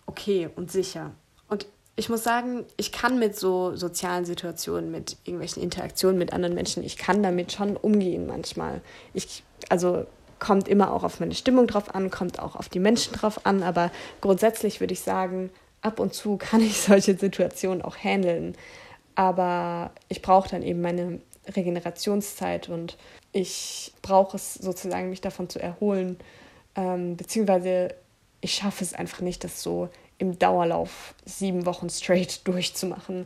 [0.05, 1.12] okay und sicher.
[1.49, 6.55] Und ich muss sagen, ich kann mit so sozialen Situationen, mit irgendwelchen Interaktionen mit anderen
[6.55, 8.81] Menschen, ich kann damit schon umgehen manchmal.
[9.13, 10.05] Ich, also
[10.39, 13.63] kommt immer auch auf meine Stimmung drauf an, kommt auch auf die Menschen drauf an,
[13.63, 15.50] aber grundsätzlich würde ich sagen,
[15.82, 18.56] ab und zu kann ich solche Situationen auch handeln.
[19.15, 21.21] Aber ich brauche dann eben meine
[21.56, 22.98] Regenerationszeit und
[23.32, 26.17] ich brauche es sozusagen, mich davon zu erholen.
[26.76, 27.93] Ähm, beziehungsweise
[28.41, 33.26] ich schaffe es einfach nicht, das so im Dauerlauf sieben Wochen straight durchzumachen.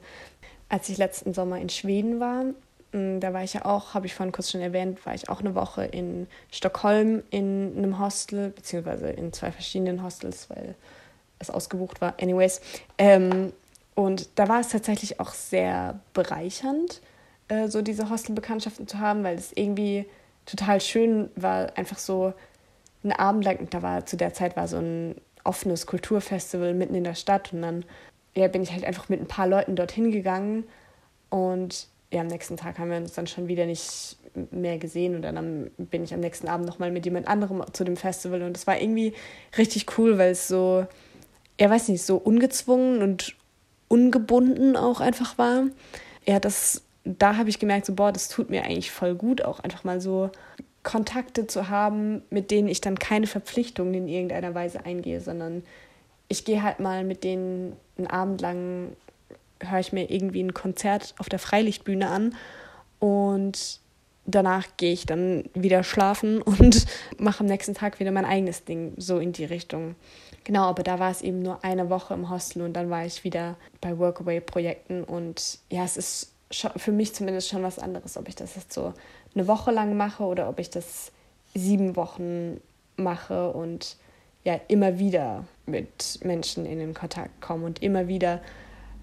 [0.67, 2.45] Als ich letzten Sommer in Schweden war,
[2.91, 5.54] da war ich ja auch, habe ich vorhin kurz schon erwähnt, war ich auch eine
[5.54, 10.75] Woche in Stockholm in einem Hostel, beziehungsweise in zwei verschiedenen Hostels, weil
[11.38, 12.15] es ausgebucht war.
[12.19, 12.62] Anyways.
[12.97, 13.54] Ähm,
[13.95, 17.02] und da war es tatsächlich auch sehr bereichernd,
[17.47, 20.06] äh, so diese Hostelbekanntschaften zu haben, weil es irgendwie
[20.45, 22.34] total schön war, einfach so
[23.04, 27.04] einen Abend lang, da war zu der Zeit war so ein offenes Kulturfestival mitten in
[27.04, 27.86] der Stadt und dann
[28.36, 30.65] ja, bin ich halt einfach mit ein paar Leuten dorthin gegangen
[31.30, 34.17] und ja, am nächsten Tag haben wir uns dann schon wieder nicht
[34.52, 37.98] mehr gesehen und dann bin ich am nächsten Abend nochmal mit jemand anderem zu dem
[37.98, 39.13] Festival und es war irgendwie
[39.58, 40.86] richtig cool, weil es so,
[41.60, 43.36] ja, weiß nicht, so ungezwungen und
[43.88, 45.65] ungebunden auch einfach war.
[46.26, 49.60] Ja, das, da habe ich gemerkt, so, boah, das tut mir eigentlich voll gut, auch
[49.60, 50.32] einfach mal so
[50.84, 55.63] Kontakte zu haben, mit denen ich dann keine Verpflichtungen in irgendeiner Weise eingehe, sondern
[56.28, 58.95] ich gehe halt mal mit denen einen Abend lang,
[59.62, 62.36] höre ich mir irgendwie ein Konzert auf der Freilichtbühne an
[63.00, 63.80] und
[64.26, 66.86] danach gehe ich dann wieder schlafen und
[67.17, 69.95] mache am nächsten Tag wieder mein eigenes Ding, so in die Richtung.
[70.43, 73.24] Genau, aber da war es eben nur eine Woche im Hostel und dann war ich
[73.24, 78.36] wieder bei Workaway-Projekten und ja, es ist für mich zumindest schon was anderes, ob ich
[78.36, 78.93] das jetzt so
[79.36, 81.12] eine Woche lang mache oder ob ich das
[81.54, 82.60] sieben Wochen
[82.95, 83.98] mache und
[84.43, 88.41] ja immer wieder mit Menschen in den Kontakt komme und immer wieder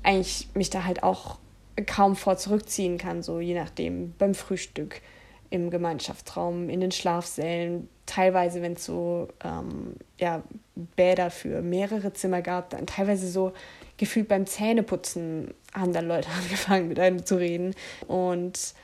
[0.06, 1.38] eigentlich mich da halt auch
[1.86, 5.02] kaum vor zurückziehen kann, so je nachdem beim Frühstück,
[5.50, 10.42] im Gemeinschaftsraum, in den Schlafsälen, teilweise, wenn es so ähm, ja,
[10.96, 13.52] Bäder für mehrere Zimmer gab, dann teilweise so
[13.96, 17.74] gefühlt beim Zähneputzen haben dann Leute angefangen mit einem zu reden.
[18.06, 18.74] Und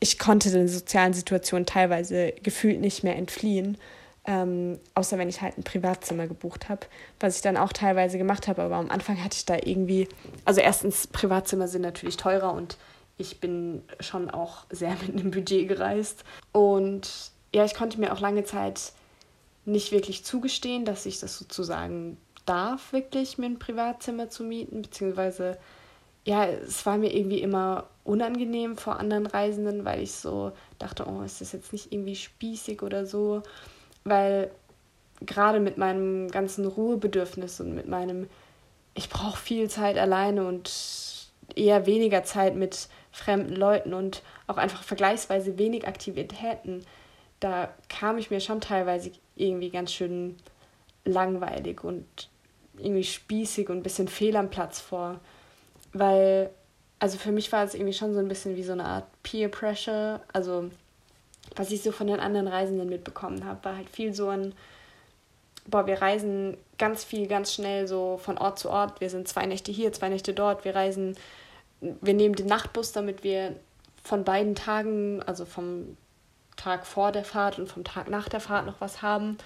[0.00, 3.78] ich konnte den sozialen Situationen teilweise gefühlt nicht mehr entfliehen,
[4.26, 6.86] ähm, außer wenn ich halt ein Privatzimmer gebucht habe,
[7.20, 8.62] was ich dann auch teilweise gemacht habe.
[8.62, 10.08] Aber am Anfang hatte ich da irgendwie,
[10.44, 12.76] also erstens, Privatzimmer sind natürlich teurer und
[13.18, 16.24] ich bin schon auch sehr mit einem Budget gereist.
[16.52, 18.92] Und ja, ich konnte mir auch lange Zeit
[19.64, 25.58] nicht wirklich zugestehen, dass ich das sozusagen darf, wirklich mir ein Privatzimmer zu mieten, beziehungsweise
[26.24, 31.22] ja, es war mir irgendwie immer unangenehm vor anderen Reisenden, weil ich so dachte, oh,
[31.22, 33.42] ist das jetzt nicht irgendwie spießig oder so,
[34.06, 34.50] weil
[35.20, 38.28] gerade mit meinem ganzen Ruhebedürfnis und mit meinem,
[38.94, 40.70] ich brauche viel Zeit alleine und
[41.54, 46.84] eher weniger Zeit mit fremden Leuten und auch einfach vergleichsweise wenig Aktivitäten,
[47.40, 50.36] da kam ich mir schon teilweise irgendwie ganz schön
[51.04, 52.06] langweilig und
[52.78, 55.20] irgendwie spießig und ein bisschen fehl am Platz vor
[55.98, 56.50] weil,
[56.98, 59.48] also für mich war es irgendwie schon so ein bisschen wie so eine Art Peer
[59.48, 60.20] Pressure.
[60.32, 60.70] Also,
[61.56, 64.54] was ich so von den anderen Reisenden mitbekommen habe, war halt viel so ein,
[65.66, 69.00] boah, wir reisen ganz viel, ganz schnell so von Ort zu Ort.
[69.00, 70.64] Wir sind zwei Nächte hier, zwei Nächte dort.
[70.64, 71.16] Wir reisen,
[71.80, 73.56] wir nehmen den Nachtbus, damit wir
[74.02, 75.96] von beiden Tagen, also vom
[76.56, 79.36] Tag vor der Fahrt und vom Tag nach der Fahrt noch was haben.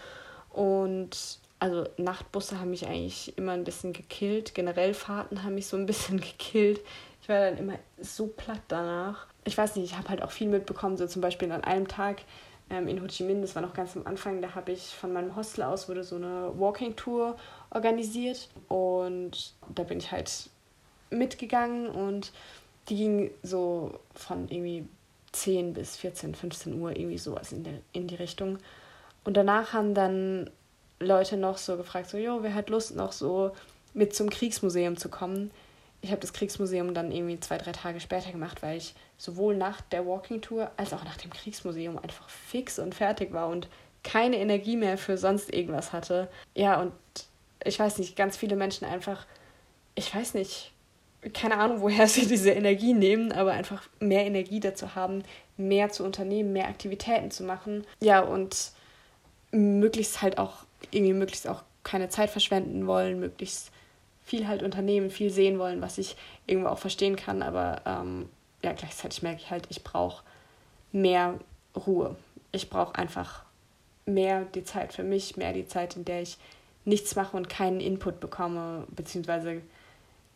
[0.51, 4.55] Und also Nachtbusse haben mich eigentlich immer ein bisschen gekillt.
[4.55, 6.81] Generell Fahrten haben mich so ein bisschen gekillt.
[7.23, 9.27] Ich war dann immer so platt danach.
[9.45, 12.23] Ich weiß nicht, ich habe halt auch viel mitbekommen, so zum Beispiel an einem Tag
[12.71, 15.13] ähm, in Ho Chi Minh, das war noch ganz am Anfang, da habe ich von
[15.13, 17.37] meinem Hostel aus wurde so eine Walking Tour
[17.71, 20.51] organisiert und da bin ich halt
[21.11, 22.33] mitgegangen und
[22.89, 24.87] die ging so von irgendwie
[25.33, 28.59] 10 bis 14, 15 Uhr, irgendwie sowas in, der, in die Richtung.
[29.25, 30.51] Und danach haben dann
[30.99, 33.53] Leute noch so gefragt, so, jo, wer hat Lust noch so
[33.95, 35.51] mit zum Kriegsmuseum zu kommen?
[36.03, 39.81] Ich habe das Kriegsmuseum dann irgendwie zwei, drei Tage später gemacht, weil ich sowohl nach
[39.83, 43.69] der Walking Tour als auch nach dem Kriegsmuseum einfach fix und fertig war und
[44.03, 46.29] keine Energie mehr für sonst irgendwas hatte.
[46.55, 46.93] Ja, und
[47.65, 49.27] ich weiß nicht, ganz viele Menschen einfach,
[49.95, 50.73] ich weiß nicht,
[51.35, 55.23] keine Ahnung, woher sie diese Energie nehmen, aber einfach mehr Energie dazu haben,
[55.57, 57.87] mehr zu unternehmen, mehr Aktivitäten zu machen.
[58.01, 58.73] Ja, und
[59.53, 63.71] möglichst halt auch irgendwie möglichst auch keine Zeit verschwenden wollen, möglichst
[64.31, 66.15] viel halt unternehmen, viel sehen wollen, was ich
[66.47, 67.43] irgendwo auch verstehen kann.
[67.43, 68.29] Aber ähm,
[68.63, 70.23] ja, gleichzeitig merke ich halt, ich brauche
[70.93, 71.35] mehr
[71.75, 72.15] Ruhe.
[72.53, 73.43] Ich brauche einfach
[74.07, 76.39] mehr die Zeit für mich, mehr die Zeit, in der ich
[76.85, 79.63] nichts mache und keinen Input bekomme, beziehungsweise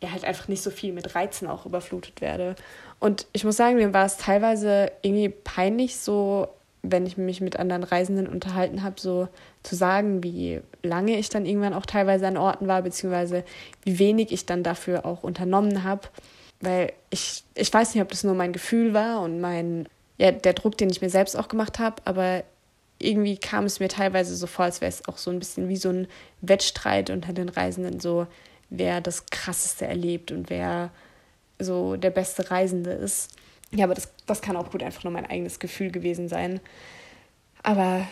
[0.01, 2.55] ja halt einfach nicht so viel mit Reizen auch überflutet werde.
[2.99, 6.49] Und ich muss sagen, mir war es teilweise irgendwie peinlich, so
[6.91, 9.27] wenn ich mich mit anderen Reisenden unterhalten habe, so
[9.63, 13.43] zu sagen, wie lange ich dann irgendwann auch teilweise an Orten war, beziehungsweise
[13.83, 16.07] wie wenig ich dann dafür auch unternommen habe.
[16.61, 20.53] Weil ich, ich weiß nicht, ob das nur mein Gefühl war und mein, ja, der
[20.53, 22.43] Druck, den ich mir selbst auch gemacht habe, aber
[22.99, 25.77] irgendwie kam es mir teilweise so vor, als wäre es auch so ein bisschen wie
[25.77, 26.07] so ein
[26.41, 28.27] Wettstreit unter den Reisenden, so
[28.69, 30.91] wer das Krasseste erlebt und wer
[31.59, 33.31] so der beste Reisende ist.
[33.75, 36.61] Ja, aber das, das kann auch gut einfach nur mein eigenes Gefühl gewesen sein.
[37.61, 38.07] Aber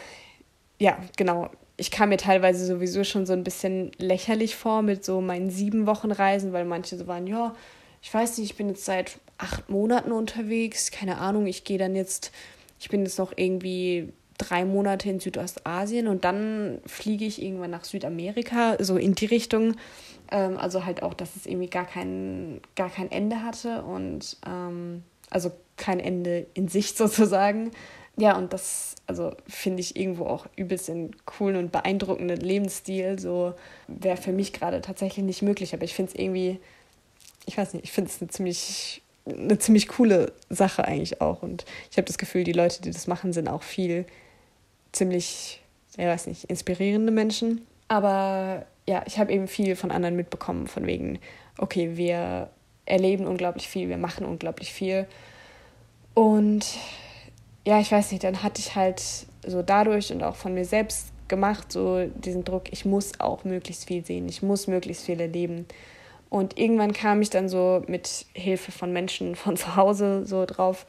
[0.78, 1.49] ja, genau.
[1.78, 5.88] Ich kam mir teilweise sowieso schon so ein bisschen lächerlich vor mit so meinen sieben
[5.88, 7.56] Wochen Reisen, weil manche so waren, ja,
[8.02, 11.95] ich weiß nicht, ich bin jetzt seit acht Monaten unterwegs, keine Ahnung, ich gehe dann
[11.95, 12.32] jetzt,
[12.80, 17.86] ich bin jetzt noch irgendwie drei Monate in Südostasien und dann fliege ich irgendwann nach
[17.86, 19.76] Südamerika, so in die Richtung.
[20.32, 25.04] Ähm, also halt auch, dass es irgendwie gar kein, gar kein Ende hatte und ähm,
[25.34, 27.72] also kein Ende in Sicht sozusagen.
[28.15, 33.17] Ja, und das, also finde ich irgendwo auch übelst einen coolen und beeindruckenden Lebensstil.
[33.17, 33.56] So
[33.88, 36.60] wäre für mich gerade tatsächlich nicht möglich, aber ich finde es irgendwie,
[37.46, 41.41] ich weiß nicht, ich finde es eine ziemlich, eine ziemlich coole Sache eigentlich auch.
[41.41, 44.06] Und ich habe das Gefühl, die Leute, die das machen, sind auch viel
[44.91, 45.63] ziemlich,
[45.98, 47.65] ich weiß nicht, inspirierende Menschen.
[47.88, 51.17] Aber ja, ich habe eben viel von anderen mitbekommen, von wegen,
[51.58, 52.50] okay, wir
[52.86, 55.08] erleben unglaublich viel, wir machen unglaublich viel.
[56.13, 56.65] Und
[57.65, 59.02] ja, ich weiß nicht, dann hatte ich halt
[59.46, 63.88] so dadurch und auch von mir selbst gemacht, so diesen Druck, ich muss auch möglichst
[63.88, 65.65] viel sehen, ich muss möglichst viel erleben.
[66.30, 70.86] Und irgendwann kam ich dann so mit Hilfe von Menschen von zu Hause so drauf,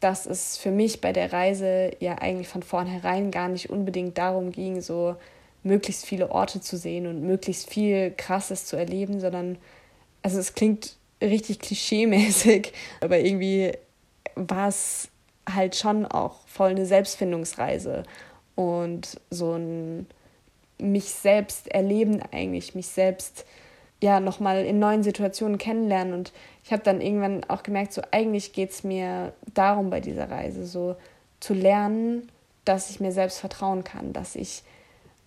[0.00, 4.52] dass es für mich bei der Reise ja eigentlich von vornherein gar nicht unbedingt darum
[4.52, 5.16] ging, so
[5.62, 9.58] möglichst viele Orte zu sehen und möglichst viel Krasses zu erleben, sondern,
[10.22, 13.72] also es klingt richtig klischeemäßig, aber irgendwie
[14.34, 15.08] war es
[15.48, 18.02] halt schon auch voll eine Selbstfindungsreise
[18.54, 20.06] und so ein
[20.78, 23.46] mich selbst erleben eigentlich, mich selbst
[24.02, 26.12] ja nochmal in neuen Situationen kennenlernen.
[26.12, 26.32] Und
[26.64, 30.66] ich habe dann irgendwann auch gemerkt, so eigentlich geht es mir darum bei dieser Reise,
[30.66, 30.96] so
[31.40, 32.30] zu lernen,
[32.64, 34.62] dass ich mir selbst vertrauen kann, dass ich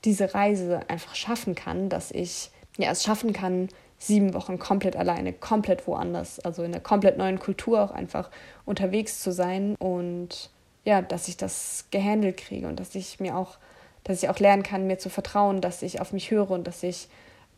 [0.05, 3.69] diese Reise einfach schaffen kann, dass ich ja es schaffen kann,
[3.99, 8.29] sieben Wochen komplett alleine, komplett woanders, also in einer komplett neuen Kultur auch einfach
[8.65, 10.49] unterwegs zu sein und
[10.85, 13.57] ja, dass ich das gehandelt kriege und dass ich mir auch,
[14.05, 16.81] dass ich auch lernen kann, mir zu vertrauen, dass ich auf mich höre und dass
[16.81, 17.09] ich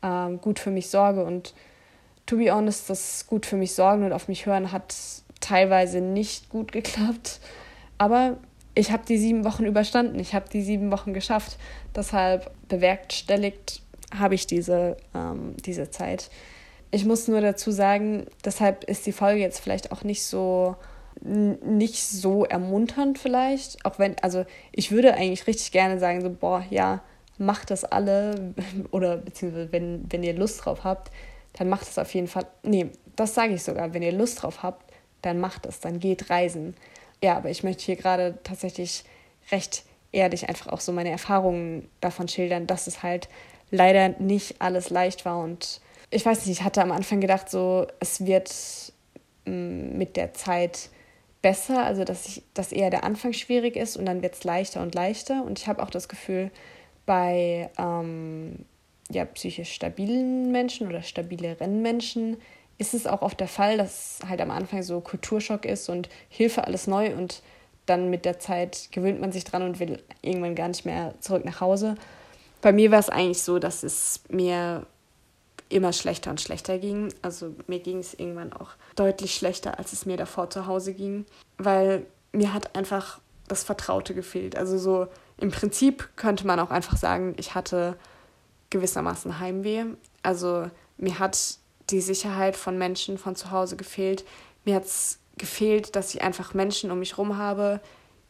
[0.01, 1.23] ähm, gut für mich sorge.
[1.23, 1.53] Und
[2.25, 4.95] to be honest, das gut für mich sorgen und auf mich hören hat
[5.39, 7.39] teilweise nicht gut geklappt.
[7.99, 8.37] Aber
[8.73, 10.19] ich habe die sieben Wochen überstanden.
[10.19, 11.57] Ich habe die sieben Wochen geschafft.
[11.95, 13.81] Deshalb bewerkstelligt
[14.17, 16.29] habe ich diese, ähm, diese Zeit.
[16.91, 20.75] Ich muss nur dazu sagen, deshalb ist die Folge jetzt vielleicht auch nicht so
[21.23, 26.65] nicht so ermunternd vielleicht, auch wenn also ich würde eigentlich richtig gerne sagen so boah
[26.71, 27.01] ja
[27.41, 28.53] macht das alle
[28.91, 31.11] oder beziehungsweise wenn, wenn ihr Lust drauf habt,
[31.53, 32.45] dann macht es auf jeden Fall.
[32.63, 33.93] Nee, das sage ich sogar.
[33.93, 34.89] Wenn ihr Lust drauf habt,
[35.21, 36.75] dann macht es, dann geht reisen.
[37.21, 39.03] Ja, aber ich möchte hier gerade tatsächlich
[39.51, 43.27] recht ehrlich einfach auch so meine Erfahrungen davon schildern, dass es halt
[43.71, 45.39] leider nicht alles leicht war.
[45.39, 48.51] Und ich weiß nicht, ich hatte am Anfang gedacht, so, es wird
[49.45, 50.89] mm, mit der Zeit
[51.41, 54.81] besser, also dass, ich, dass eher der Anfang schwierig ist und dann wird es leichter
[54.81, 55.43] und leichter.
[55.43, 56.51] Und ich habe auch das Gefühl,
[57.05, 58.65] bei ähm,
[59.09, 62.37] ja, psychisch stabilen Menschen oder stabileren Menschen
[62.77, 66.65] ist es auch oft der Fall, dass halt am Anfang so Kulturschock ist und Hilfe
[66.65, 67.41] alles neu und
[67.85, 71.45] dann mit der Zeit gewöhnt man sich dran und will irgendwann gar nicht mehr zurück
[71.45, 71.95] nach Hause.
[72.61, 74.85] Bei mir war es eigentlich so, dass es mir
[75.69, 77.13] immer schlechter und schlechter ging.
[77.21, 81.25] Also mir ging es irgendwann auch deutlich schlechter, als es mir davor zu Hause ging,
[81.57, 84.55] weil mir hat einfach das Vertraute gefehlt.
[84.55, 85.07] Also so
[85.37, 87.97] im Prinzip könnte man auch einfach sagen, ich hatte
[88.69, 89.85] gewissermaßen Heimweh.
[90.23, 91.57] Also mir hat
[91.89, 94.23] die Sicherheit von Menschen von zu Hause gefehlt.
[94.65, 97.81] Mir hat es gefehlt, dass ich einfach Menschen um mich herum habe,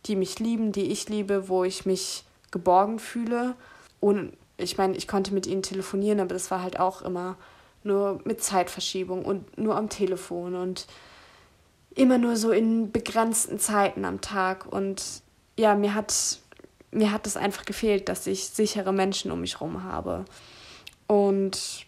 [0.05, 3.55] die mich lieben, die ich liebe, wo ich mich geborgen fühle.
[4.01, 7.37] Und ich meine, ich konnte mit ihnen telefonieren, aber das war halt auch immer
[7.83, 10.87] nur mit Zeitverschiebung und nur am Telefon und
[11.95, 14.65] immer nur so in begrenzten Zeiten am Tag.
[14.71, 15.23] Und
[15.57, 16.39] ja, mir hat
[16.91, 20.25] mir hat es einfach gefehlt, dass ich sichere Menschen um mich herum habe.
[21.07, 21.85] Und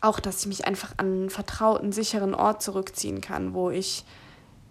[0.00, 4.04] auch, dass ich mich einfach an einen vertrauten, sicheren Ort zurückziehen kann, wo ich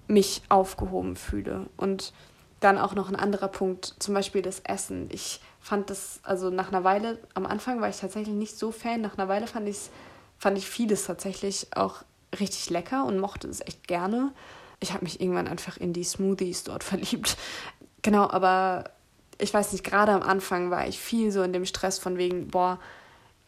[0.07, 1.67] mich aufgehoben fühle.
[1.77, 2.13] Und
[2.59, 5.09] dann auch noch ein anderer Punkt, zum Beispiel das Essen.
[5.11, 9.01] Ich fand das, also nach einer Weile, am Anfang war ich tatsächlich nicht so Fan,
[9.01, 9.67] nach einer Weile fand,
[10.37, 12.03] fand ich vieles tatsächlich auch
[12.39, 14.31] richtig lecker und mochte es echt gerne.
[14.79, 17.35] Ich habe mich irgendwann einfach in die Smoothies dort verliebt.
[18.03, 18.91] Genau, aber
[19.39, 22.49] ich weiß nicht, gerade am Anfang war ich viel so in dem Stress von wegen,
[22.49, 22.79] boah,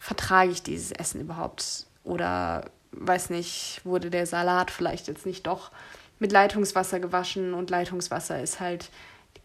[0.00, 1.86] vertrage ich dieses Essen überhaupt?
[2.02, 5.70] Oder weiß nicht, wurde der Salat vielleicht jetzt nicht doch
[6.18, 8.90] mit Leitungswasser gewaschen und Leitungswasser ist halt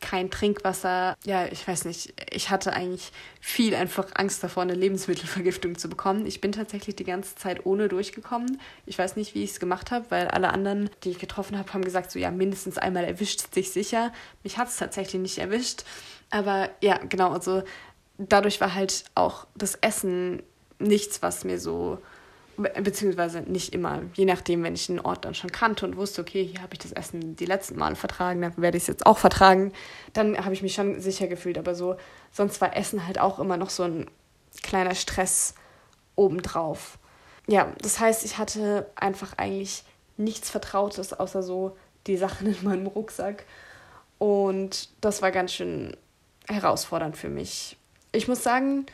[0.03, 1.15] kein Trinkwasser.
[1.25, 2.13] Ja, ich weiß nicht.
[2.29, 6.25] Ich hatte eigentlich viel einfach Angst davor, eine Lebensmittelvergiftung zu bekommen.
[6.25, 8.59] Ich bin tatsächlich die ganze Zeit ohne durchgekommen.
[8.85, 11.71] Ich weiß nicht, wie ich es gemacht habe, weil alle anderen, die ich getroffen habe,
[11.73, 14.11] haben gesagt, so ja, mindestens einmal erwischt es dich sicher.
[14.43, 15.83] Mich hat es tatsächlich nicht erwischt.
[16.29, 17.63] Aber ja, genau, also
[18.17, 20.43] dadurch war halt auch das Essen
[20.79, 21.99] nichts, was mir so
[22.57, 26.45] beziehungsweise nicht immer, je nachdem, wenn ich einen Ort dann schon kannte und wusste, okay,
[26.45, 29.17] hier habe ich das Essen die letzten Male vertragen, dann werde ich es jetzt auch
[29.17, 29.71] vertragen,
[30.13, 31.57] dann habe ich mich schon sicher gefühlt.
[31.57, 31.95] Aber so,
[32.31, 34.09] sonst war Essen halt auch immer noch so ein
[34.61, 35.55] kleiner Stress
[36.15, 36.99] obendrauf.
[37.47, 39.83] Ja, das heißt, ich hatte einfach eigentlich
[40.17, 41.75] nichts Vertrautes, außer so
[42.07, 43.45] die Sachen in meinem Rucksack.
[44.19, 45.97] Und das war ganz schön
[46.47, 47.77] herausfordernd für mich.
[48.11, 48.85] Ich muss sagen,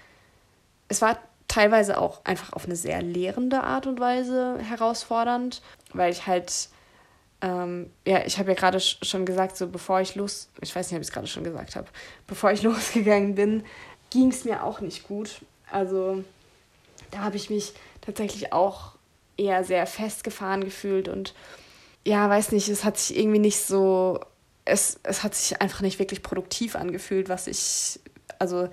[0.88, 6.27] es war teilweise auch einfach auf eine sehr lehrende Art und Weise herausfordernd, weil ich
[6.27, 6.69] halt,
[7.41, 10.95] ähm, ja, ich habe ja gerade schon gesagt, so bevor ich los, ich weiß nicht,
[10.95, 11.87] ob ich es gerade schon gesagt habe,
[12.27, 13.65] bevor ich losgegangen bin,
[14.11, 15.41] ging es mir auch nicht gut.
[15.69, 16.23] Also
[17.11, 18.93] da habe ich mich tatsächlich auch
[19.35, 21.33] eher sehr festgefahren gefühlt und
[22.05, 24.19] ja, weiß nicht, es hat sich irgendwie nicht so,
[24.65, 27.99] es, es hat sich einfach nicht wirklich produktiv angefühlt, was ich,
[28.37, 28.69] also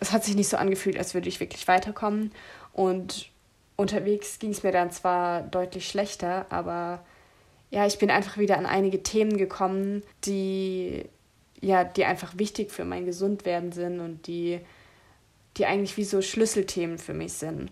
[0.00, 2.32] es hat sich nicht so angefühlt, als würde ich wirklich weiterkommen.
[2.72, 3.30] Und
[3.76, 7.04] unterwegs ging es mir dann zwar deutlich schlechter, aber
[7.70, 11.04] ja, ich bin einfach wieder an einige Themen gekommen, die
[11.60, 14.60] ja, die einfach wichtig für mein Gesundwerden sind und die,
[15.56, 17.70] die eigentlich wie so Schlüsselthemen für mich sind.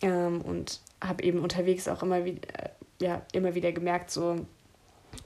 [0.00, 2.68] Ähm, und habe eben unterwegs auch immer wieder, äh,
[3.00, 4.36] ja, immer wieder gemerkt, so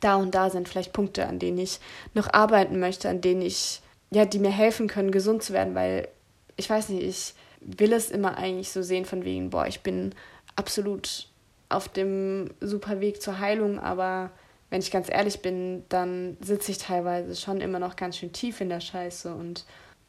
[0.01, 1.80] da und da sind vielleicht Punkte, an denen ich
[2.14, 3.80] noch arbeiten möchte, an denen ich,
[4.11, 6.09] ja, die mir helfen können, gesund zu werden, weil
[6.57, 10.14] ich weiß nicht, ich will es immer eigentlich so sehen von wegen, boah, ich bin
[10.57, 11.28] absolut
[11.68, 14.30] auf dem super Weg zur Heilung, aber
[14.70, 18.61] wenn ich ganz ehrlich bin, dann sitze ich teilweise schon immer noch ganz schön tief
[18.61, 19.64] in der Scheiße und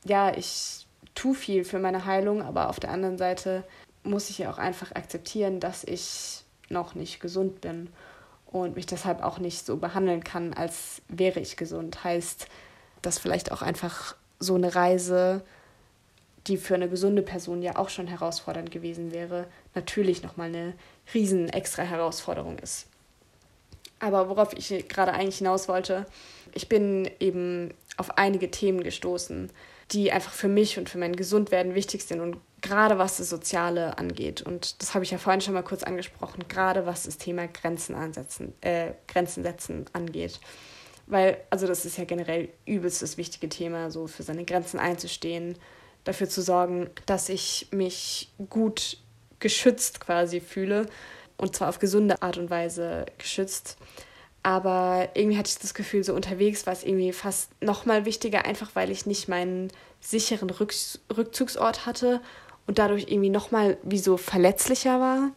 [0.06, 0.86] ja, ich
[1.16, 3.64] tue viel für meine Heilung, aber auf der anderen Seite
[4.04, 7.90] muss ich ja auch einfach akzeptieren, dass ich noch nicht gesund bin
[8.48, 12.04] und mich deshalb auch nicht so behandeln kann, als wäre ich gesund.
[12.04, 12.48] Heißt,
[13.02, 15.44] dass vielleicht auch einfach so eine Reise
[16.48, 20.74] die für eine gesunde Person ja auch schon herausfordernd gewesen wäre, natürlich nochmal eine
[21.14, 22.88] riesen extra Herausforderung ist.
[24.00, 26.06] Aber worauf ich gerade eigentlich hinaus wollte,
[26.54, 29.50] ich bin eben auf einige Themen gestoßen,
[29.92, 33.98] die einfach für mich und für mein Gesundwerden wichtig sind und gerade was das Soziale
[33.98, 34.42] angeht.
[34.42, 37.96] Und das habe ich ja vorhin schon mal kurz angesprochen, gerade was das Thema Grenzen,
[37.96, 40.40] ansetzen, äh, Grenzen setzen angeht.
[41.06, 45.58] Weil, also das ist ja generell übelst das wichtige Thema, so für seine Grenzen einzustehen,
[46.04, 48.98] dafür zu sorgen, dass ich mich gut
[49.40, 50.88] geschützt quasi fühle
[51.38, 53.78] und zwar auf gesunde Art und Weise geschützt.
[54.44, 58.46] Aber irgendwie hatte ich das Gefühl, so unterwegs war es irgendwie fast noch mal wichtiger,
[58.46, 60.74] einfach weil ich nicht meinen sicheren Rück
[61.16, 62.22] Rückzugsort hatte
[62.68, 65.32] und dadurch irgendwie noch mal wie so verletzlicher war.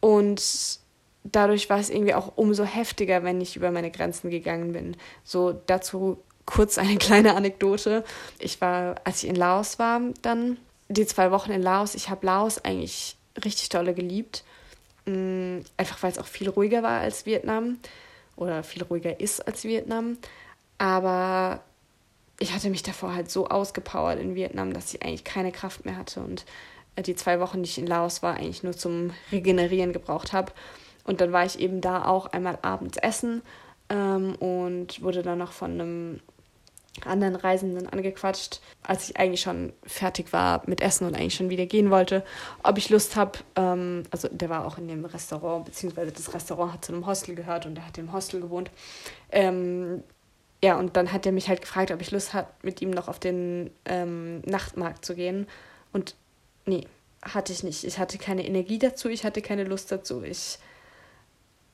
[0.00, 0.80] Und
[1.24, 4.96] dadurch war es irgendwie auch umso heftiger, wenn ich über meine Grenzen gegangen bin.
[5.24, 8.04] So dazu kurz eine kleine Anekdote.
[8.38, 12.26] Ich war, als ich in Laos war, dann die zwei Wochen in Laos, ich habe
[12.26, 14.44] Laos eigentlich richtig dolle geliebt.
[15.06, 17.78] Mm, einfach weil es auch viel ruhiger war als Vietnam
[18.36, 20.18] oder viel ruhiger ist als Vietnam.
[20.78, 21.60] Aber
[22.38, 25.96] ich hatte mich davor halt so ausgepowert in Vietnam, dass ich eigentlich keine Kraft mehr
[25.96, 26.44] hatte und
[26.96, 30.52] äh, die zwei Wochen, die ich in Laos war, eigentlich nur zum Regenerieren gebraucht habe.
[31.04, 33.42] Und dann war ich eben da auch einmal abends essen
[33.92, 36.20] ähm, und wurde dann noch von einem
[37.06, 41.66] anderen Reisenden angequatscht, als ich eigentlich schon fertig war mit Essen und eigentlich schon wieder
[41.66, 42.24] gehen wollte,
[42.62, 43.38] ob ich Lust habe.
[43.56, 47.34] Ähm, also der war auch in dem Restaurant, beziehungsweise das Restaurant hat zu einem Hostel
[47.34, 48.70] gehört und er hat im Hostel gewohnt.
[49.30, 50.02] Ähm,
[50.62, 53.08] ja, und dann hat er mich halt gefragt, ob ich Lust habe, mit ihm noch
[53.08, 55.46] auf den ähm, Nachtmarkt zu gehen.
[55.92, 56.14] Und
[56.66, 56.86] nee,
[57.22, 57.84] hatte ich nicht.
[57.84, 60.22] Ich hatte keine Energie dazu, ich hatte keine Lust dazu.
[60.22, 60.58] Ich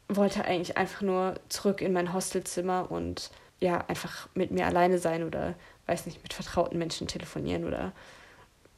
[0.08, 3.30] wollte eigentlich einfach nur zurück in mein Hostelzimmer und
[3.60, 5.54] ja, einfach mit mir alleine sein oder,
[5.86, 7.92] weiß nicht, mit vertrauten Menschen telefonieren oder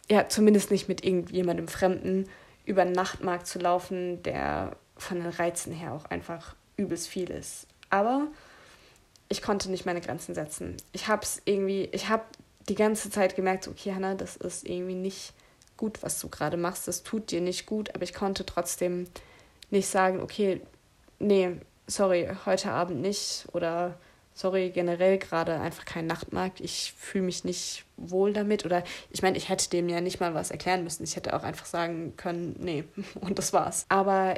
[0.09, 2.29] ja, zumindest nicht mit irgendjemandem Fremden
[2.65, 7.67] über den Nachtmarkt zu laufen, der von den Reizen her auch einfach übelst viel ist.
[7.91, 8.27] Aber
[9.29, 10.77] ich konnte nicht meine Grenzen setzen.
[10.93, 12.25] Ich habe es irgendwie, ich habe
[12.69, 15.33] die ganze Zeit gemerkt, okay, Hannah, das ist irgendwie nicht
[15.77, 16.89] gut, was du gerade machst.
[16.89, 19.07] Das tut dir nicht gut, aber ich konnte trotzdem
[19.71, 20.61] nicht sagen, okay,
[21.21, 21.53] nee,
[21.87, 23.97] sorry, heute Abend nicht oder
[24.35, 26.61] sorry, generell gerade einfach kein Nachtmarkt.
[26.61, 28.65] Ich fühle mich nicht wohl damit.
[28.65, 31.05] Oder ich meine, ich hätte dem ja nicht mal was erklären müssen.
[31.05, 32.85] Ich hätte auch einfach sagen können, nee,
[33.21, 33.85] und das war's.
[33.89, 34.35] Aber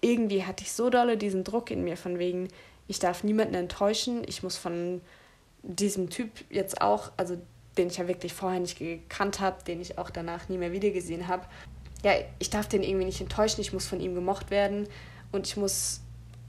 [0.00, 2.48] irgendwie hatte ich so dolle diesen Druck in mir von wegen,
[2.86, 4.22] ich darf niemanden enttäuschen.
[4.26, 5.00] Ich muss von
[5.62, 7.38] diesem Typ jetzt auch, also
[7.78, 11.26] den ich ja wirklich vorher nicht gekannt habe, den ich auch danach nie mehr wiedergesehen
[11.26, 11.46] habe.
[12.04, 14.86] Ja, ich darf den irgendwie nicht enttäuschen, ich muss von ihm gemocht werden
[15.32, 16.02] und ich muss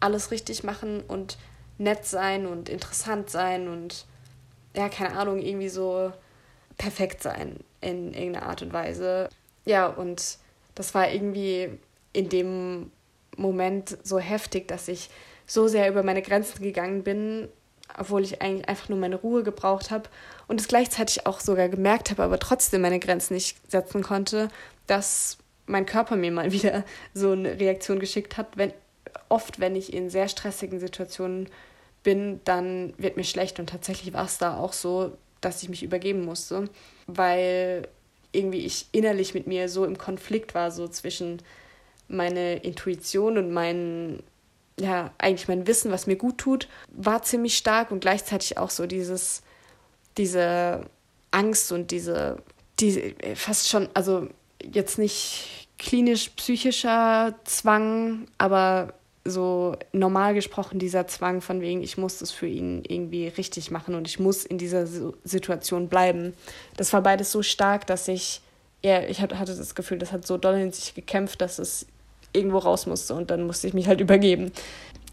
[0.06, 1.38] alles richtig machen und
[1.78, 4.06] nett sein und interessant sein und
[4.76, 6.12] ja, keine Ahnung, irgendwie so
[6.78, 9.30] perfekt sein in irgendeiner Art und Weise.
[9.66, 10.38] Ja, und
[10.76, 11.70] das war irgendwie
[12.14, 12.92] in dem
[13.36, 15.10] Moment so heftig, dass ich
[15.48, 17.50] so sehr über meine Grenzen gegangen bin,
[17.98, 20.10] obwohl ich eigentlich einfach nur meine Ruhe gebraucht habe
[20.48, 24.50] und es gleichzeitig auch sogar gemerkt habe, aber trotzdem meine Grenzen nicht setzen konnte,
[24.88, 26.84] dass mein Körper mir mal wieder
[27.14, 28.74] so eine Reaktion geschickt hat, wenn
[29.30, 31.50] oft, wenn ich in sehr stressigen Situationen
[32.04, 33.60] bin, dann wird mir schlecht.
[33.60, 36.70] Und tatsächlich war es da auch so, dass ich mich übergeben musste,
[37.08, 37.88] weil
[38.32, 41.42] irgendwie ich innerlich mit mir so im Konflikt war, so zwischen
[42.08, 44.22] meine Intuition und mein,
[44.80, 48.86] ja, eigentlich mein Wissen, was mir gut tut, war ziemlich stark und gleichzeitig auch so
[48.86, 49.42] dieses,
[50.18, 50.86] diese
[51.32, 52.38] Angst und diese,
[52.80, 54.28] diese fast schon, also
[54.64, 58.94] jetzt nicht klinisch-psychischer Zwang, aber
[59.26, 63.96] so normal gesprochen dieser Zwang von wegen, ich muss das für ihn irgendwie richtig machen
[63.96, 64.86] und ich muss in dieser
[65.24, 66.34] Situation bleiben.
[66.78, 68.42] Das war beides so stark, dass ich,
[68.84, 71.88] ja, ich hatte das Gefühl, das hat so doll in sich gekämpft, dass es
[72.34, 74.52] irgendwo raus musste und dann musste ich mich halt übergeben.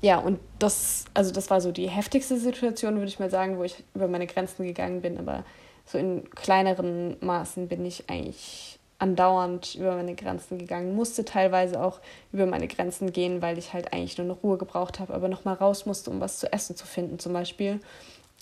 [0.02, 3.64] Ja, und das, also das war so die heftigste Situation, würde ich mal sagen, wo
[3.64, 5.44] ich über meine Grenzen gegangen bin, aber
[5.86, 12.00] so in kleineren Maßen bin ich eigentlich andauernd über meine Grenzen gegangen, musste teilweise auch
[12.32, 15.54] über meine Grenzen gehen, weil ich halt eigentlich nur eine Ruhe gebraucht habe, aber nochmal
[15.54, 17.80] raus musste, um was zu essen zu finden zum Beispiel.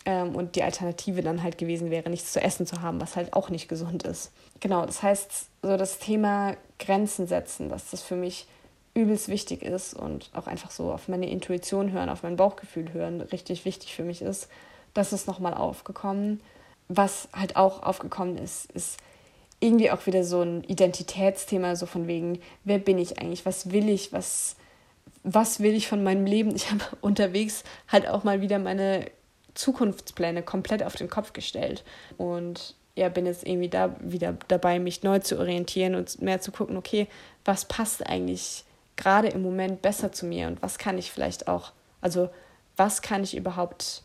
[0.05, 3.33] Ähm, und die Alternative dann halt gewesen wäre, nichts zu essen zu haben, was halt
[3.33, 4.33] auch nicht gesund ist.
[4.61, 8.47] Genau, das heißt, so das Thema Grenzen setzen, dass das für mich
[8.93, 13.23] übelst wichtig ist und auch einfach so auf meine Intuition hören, auf mein Bauchgefühl hören,
[13.23, 14.49] richtig wichtig für mich ist.
[14.93, 16.41] Das ist nochmal aufgekommen.
[16.89, 18.99] Was halt auch aufgekommen ist, ist,
[19.61, 23.89] irgendwie auch wieder so ein Identitätsthema, so von wegen, wer bin ich eigentlich, was will
[23.89, 24.57] ich, was,
[25.23, 26.55] was will ich von meinem Leben?
[26.55, 29.07] Ich habe unterwegs halt auch mal wieder meine
[29.55, 31.85] Zukunftspläne komplett auf den Kopf gestellt
[32.17, 36.53] und ja, bin jetzt irgendwie da wieder dabei, mich neu zu orientieren und mehr zu
[36.53, 37.07] gucken, okay,
[37.45, 38.65] was passt eigentlich
[38.97, 42.29] gerade im Moment besser zu mir und was kann ich vielleicht auch, also
[42.77, 44.03] was kann ich überhaupt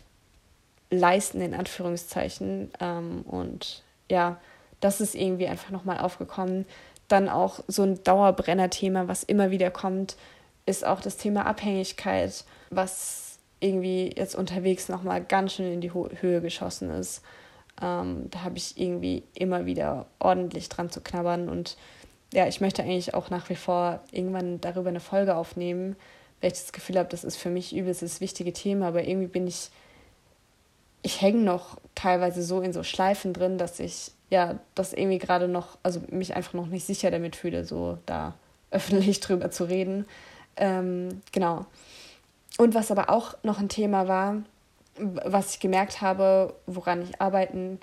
[0.90, 2.72] leisten, in Anführungszeichen.
[2.80, 4.40] Ähm, und ja,
[4.86, 6.68] das ist irgendwie einfach nochmal aufgekommen.
[7.08, 10.16] Dann auch so ein Dauerbrenner-Thema, was immer wieder kommt,
[10.68, 16.40] ist auch das Thema Abhängigkeit, was irgendwie jetzt unterwegs nochmal ganz schön in die Höhe
[16.40, 17.24] geschossen ist.
[17.82, 21.78] Ähm, da habe ich irgendwie immer wieder ordentlich dran zu knabbern und
[22.32, 25.96] ja, ich möchte eigentlich auch nach wie vor irgendwann darüber eine Folge aufnehmen,
[26.42, 29.28] weil ich das Gefühl habe, das ist für mich übelst das wichtige Thema, aber irgendwie
[29.28, 29.70] bin ich,
[31.02, 35.48] ich hänge noch teilweise so in so Schleifen drin, dass ich ja, das irgendwie gerade
[35.48, 38.34] noch, also mich einfach noch nicht sicher damit fühle, so da
[38.72, 40.06] öffentlich drüber zu reden.
[40.58, 41.66] Ähm, genau.
[42.58, 44.38] Und was aber auch noch ein Thema war,
[44.98, 47.80] was ich gemerkt habe, woran ich arbeiten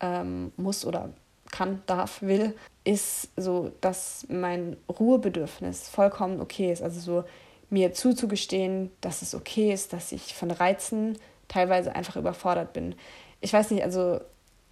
[0.00, 1.10] ähm, muss oder
[1.50, 6.82] kann, darf, will, ist so, dass mein Ruhebedürfnis vollkommen okay ist.
[6.82, 7.24] Also so
[7.70, 11.18] mir zuzugestehen, dass es okay ist, dass ich von Reizen
[11.48, 12.94] teilweise einfach überfordert bin.
[13.40, 14.20] Ich weiß nicht, also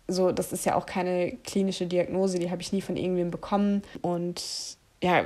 [0.09, 3.83] so, das ist ja auch keine klinische Diagnose, die habe ich nie von irgendwem bekommen
[4.03, 4.43] und
[5.03, 5.25] ja,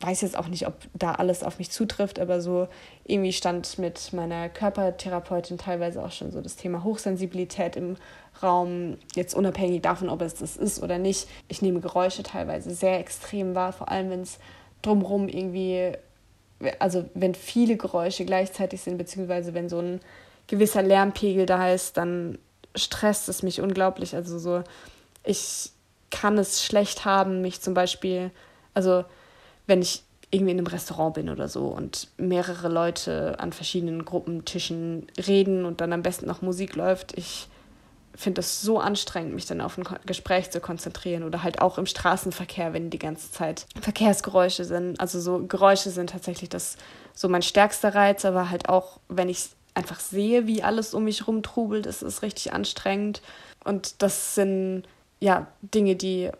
[0.00, 2.66] weiß jetzt auch nicht, ob da alles auf mich zutrifft, aber so
[3.04, 7.96] irgendwie stand mit meiner Körpertherapeutin teilweise auch schon so das Thema Hochsensibilität im
[8.42, 11.28] Raum, jetzt unabhängig davon, ob es das ist oder nicht.
[11.48, 14.38] Ich nehme Geräusche teilweise sehr extrem wahr, vor allem wenn es
[14.80, 15.92] drumherum irgendwie,
[16.78, 20.00] also wenn viele Geräusche gleichzeitig sind, beziehungsweise wenn so ein
[20.46, 22.38] gewisser Lärmpegel da ist, dann
[22.74, 24.14] stresst es mich unglaublich.
[24.14, 24.62] Also so,
[25.24, 25.70] ich
[26.10, 28.30] kann es schlecht haben, mich zum Beispiel,
[28.74, 29.04] also
[29.66, 35.06] wenn ich irgendwie in einem Restaurant bin oder so und mehrere Leute an verschiedenen Gruppentischen
[35.26, 37.48] reden und dann am besten noch Musik läuft, ich
[38.14, 41.86] finde es so anstrengend, mich dann auf ein Gespräch zu konzentrieren oder halt auch im
[41.86, 45.00] Straßenverkehr, wenn die ganze Zeit Verkehrsgeräusche sind.
[45.00, 46.76] Also so Geräusche sind tatsächlich das
[47.14, 51.26] so mein stärkster Reiz, aber halt auch, wenn ich einfach sehe, wie alles um mich
[51.26, 53.22] rumtrubelt, ist es richtig anstrengend.
[53.64, 54.84] Und das sind
[55.20, 56.30] ja Dinge, die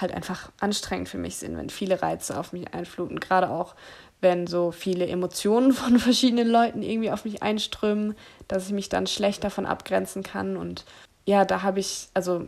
[0.00, 3.20] halt einfach anstrengend für mich sind, wenn viele Reize auf mich einfluten.
[3.20, 3.74] Gerade auch,
[4.20, 8.16] wenn so viele Emotionen von verschiedenen Leuten irgendwie auf mich einströmen,
[8.48, 10.56] dass ich mich dann schlecht davon abgrenzen kann.
[10.56, 10.84] Und
[11.26, 12.46] ja, da habe ich, also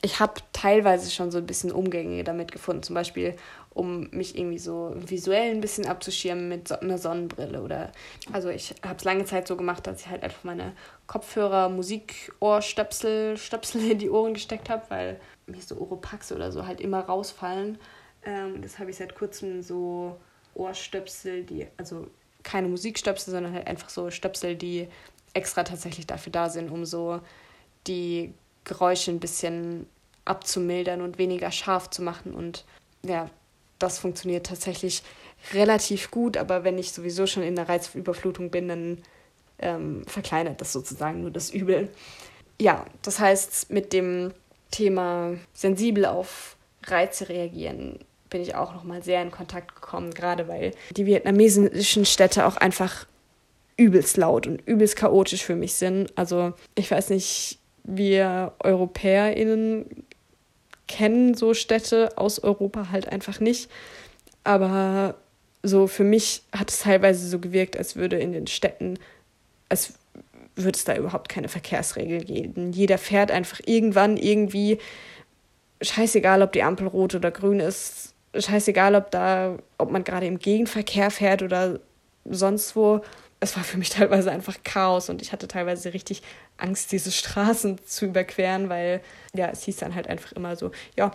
[0.00, 2.82] ich habe teilweise schon so ein bisschen Umgänge damit gefunden.
[2.82, 3.36] Zum Beispiel,
[3.74, 7.92] um mich irgendwie so visuell ein bisschen abzuschirmen mit so einer Sonnenbrille oder
[8.32, 10.72] also ich habe es lange Zeit so gemacht, dass ich halt einfach meine
[11.06, 16.80] Kopfhörer, Musikohrstöpsel, Stöpsel in die Ohren gesteckt habe, weil mir so Oropax oder so halt
[16.80, 17.78] immer rausfallen.
[18.24, 20.16] Ähm, das habe ich seit kurzem so
[20.54, 22.06] Ohrstöpsel, die also
[22.42, 24.88] keine Musikstöpsel, sondern halt einfach so Stöpsel, die
[25.34, 27.20] extra tatsächlich dafür da sind, um so
[27.86, 29.86] die Geräusche ein bisschen
[30.24, 32.64] abzumildern und weniger scharf zu machen und
[33.04, 33.28] ja,
[33.82, 35.02] das funktioniert tatsächlich
[35.52, 38.98] relativ gut, aber wenn ich sowieso schon in der Reizüberflutung bin, dann
[39.58, 41.88] ähm, verkleinert das sozusagen nur das Übel.
[42.60, 44.32] Ja, das heißt, mit dem
[44.70, 47.98] Thema sensibel auf Reize reagieren
[48.32, 52.56] bin ich auch noch mal sehr in Kontakt gekommen, gerade weil die vietnamesischen Städte auch
[52.56, 53.06] einfach
[53.76, 56.16] übelst laut und übelst chaotisch für mich sind.
[56.16, 60.06] Also ich weiß nicht, wir EuropäerInnen
[60.88, 63.70] kennen so Städte aus Europa halt einfach nicht.
[64.44, 65.14] Aber
[65.62, 68.98] so für mich hat es teilweise so gewirkt, als würde in den Städten,
[69.68, 69.94] als
[70.56, 72.72] würde es da überhaupt keine Verkehrsregel geben.
[72.72, 74.78] Jeder fährt einfach irgendwann irgendwie,
[75.80, 80.38] scheißegal, ob die Ampel rot oder grün ist, scheißegal, ob da, ob man gerade im
[80.38, 81.80] Gegenverkehr fährt oder
[82.24, 83.00] sonst wo
[83.42, 86.22] es war für mich teilweise einfach Chaos und ich hatte teilweise richtig
[86.58, 89.00] Angst, diese Straßen zu überqueren, weil
[89.34, 91.10] ja, es hieß dann halt einfach immer so, ja,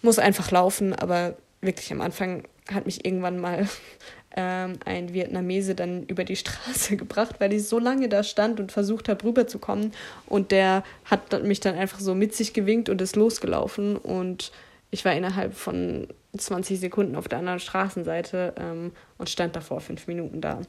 [0.00, 3.66] muss einfach laufen, aber wirklich am Anfang hat mich irgendwann mal
[4.36, 8.70] ähm, ein Vietnamese dann über die Straße gebracht, weil ich so lange da stand und
[8.70, 9.92] versucht habe, rüberzukommen
[10.26, 14.52] und der hat mich dann einfach so mit sich gewinkt und ist losgelaufen und
[14.92, 16.06] ich war innerhalb von
[16.36, 20.60] 20 Sekunden auf der anderen Straßenseite ähm, und stand davor fünf Minuten da.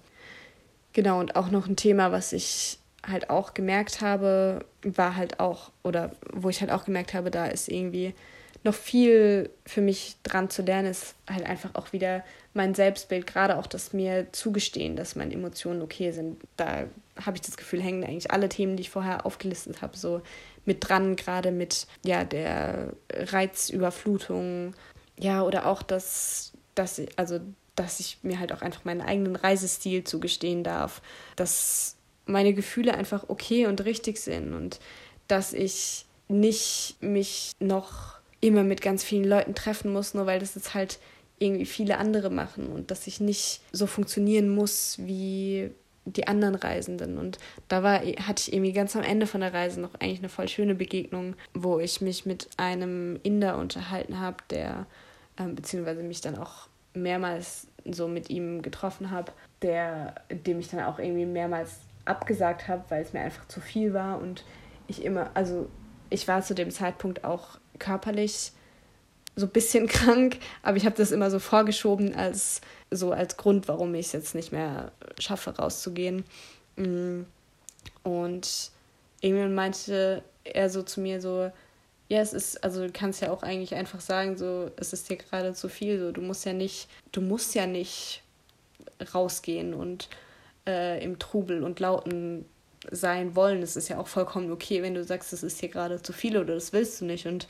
[0.94, 5.72] Genau, und auch noch ein Thema, was ich halt auch gemerkt habe, war halt auch,
[5.84, 8.14] oder wo ich halt auch gemerkt habe, da ist irgendwie
[8.64, 12.24] noch viel für mich dran zu lernen, ist halt einfach auch wieder
[12.54, 16.42] mein Selbstbild, gerade auch das mir zugestehen, dass meine Emotionen okay sind.
[16.58, 16.86] Da
[17.24, 20.22] habe ich das Gefühl, hängen eigentlich alle Themen, die ich vorher aufgelistet habe, so
[20.66, 24.74] mit dran, gerade mit ja, der Reizüberflutung,
[25.18, 27.40] ja, oder auch das, dass, also
[27.78, 31.02] dass ich mir halt auch einfach meinen eigenen Reisestil zugestehen darf,
[31.38, 34.80] dass meine Gefühle einfach okay und richtig sind und
[35.28, 40.56] dass ich nicht mich noch immer mit ganz vielen Leuten treffen muss, nur weil das
[40.56, 41.00] jetzt halt
[41.40, 45.72] irgendwie viele andere machen und dass ich nicht so funktionieren muss wie
[46.06, 47.18] die anderen Reisenden.
[47.18, 50.30] Und da war, hatte ich irgendwie ganz am Ende von der Reise noch eigentlich eine
[50.30, 54.88] voll schöne Begegnung, wo ich mich mit einem Inder unterhalten habe, der
[55.38, 59.32] äh, beziehungsweise mich dann auch mehrmals so mit ihm getroffen habe,
[59.62, 63.94] der, dem ich dann auch irgendwie mehrmals abgesagt habe, weil es mir einfach zu viel
[63.94, 64.44] war und
[64.88, 65.70] ich immer, also
[66.10, 68.52] ich war zu dem Zeitpunkt auch körperlich
[69.36, 73.68] so ein bisschen krank, aber ich habe das immer so vorgeschoben als so als Grund,
[73.68, 76.24] warum ich es jetzt nicht mehr schaffe, rauszugehen.
[76.78, 77.22] Mm.
[78.04, 78.72] Und
[79.22, 81.52] irgendwann meinte er so zu mir so,
[82.10, 85.18] ja, es ist, also du kannst ja auch eigentlich einfach sagen, so, es ist dir
[85.18, 88.24] gerade zu viel, so, du musst ja nicht, du musst ja nicht
[89.14, 90.08] rausgehen und
[90.66, 92.46] äh, im Trubel und Lauten
[92.92, 93.62] sein wollen.
[93.62, 96.38] Es ist ja auch vollkommen okay, wenn du sagst, es ist dir gerade zu viel
[96.38, 97.26] oder das willst du nicht.
[97.28, 97.48] Und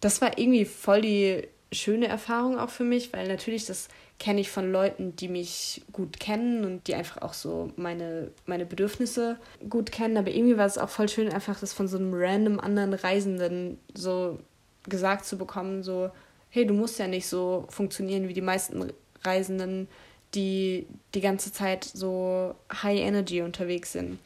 [0.00, 4.50] das war irgendwie voll die schöne Erfahrung auch für mich, weil natürlich das kenne ich
[4.50, 9.92] von Leuten, die mich gut kennen und die einfach auch so meine, meine Bedürfnisse gut
[9.92, 10.16] kennen.
[10.16, 13.78] Aber irgendwie war es auch voll schön, einfach das von so einem random anderen Reisenden
[13.94, 14.38] so
[14.84, 16.10] gesagt zu bekommen, so,
[16.50, 19.88] hey, du musst ja nicht so funktionieren wie die meisten Reisenden,
[20.34, 24.18] die die ganze Zeit so high energy unterwegs sind.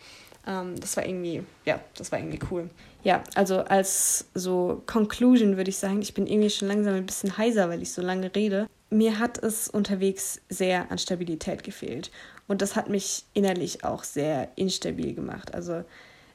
[0.48, 2.68] Ähm, das war irgendwie, ja, das war irgendwie cool.
[3.04, 7.38] Ja, also als so Conclusion würde ich sagen, ich bin irgendwie schon langsam ein bisschen
[7.38, 12.10] heiser, weil ich so lange rede mir hat es unterwegs sehr an Stabilität gefehlt.
[12.46, 15.54] Und das hat mich innerlich auch sehr instabil gemacht.
[15.54, 15.84] Also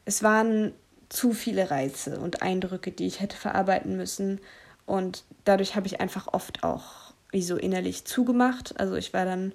[0.06, 0.74] es waren
[1.10, 4.40] zu viele Reize und Eindrücke, die ich hätte verarbeiten müssen.
[4.86, 8.80] Und dadurch habe ich einfach oft auch wie so innerlich zugemacht.
[8.80, 9.54] Also ich war dann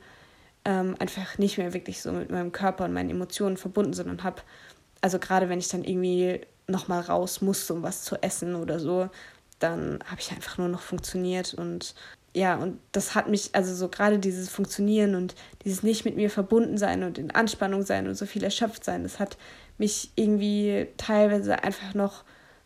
[0.69, 4.43] ähm, einfach nicht mehr wirklich so mit meinem Körper und meinen Emotionen verbunden, sondern habe,
[5.01, 9.09] also gerade wenn ich dann irgendwie nochmal raus musste, um was zu essen oder so,
[9.61, 11.95] dann habe ich einfach nur noch funktioniert und
[12.35, 16.29] ja, und das hat mich, also so gerade dieses Funktionieren und dieses nicht mit mir
[16.29, 19.39] verbunden sein und in Anspannung sein und so viel erschöpft sein, das hat
[19.79, 22.25] mich irgendwie teilweise einfach noch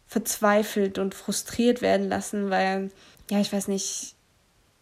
[0.09, 2.91] verzweifelt und frustriert werden lassen, weil,
[3.31, 4.17] ja, ich weiß nicht,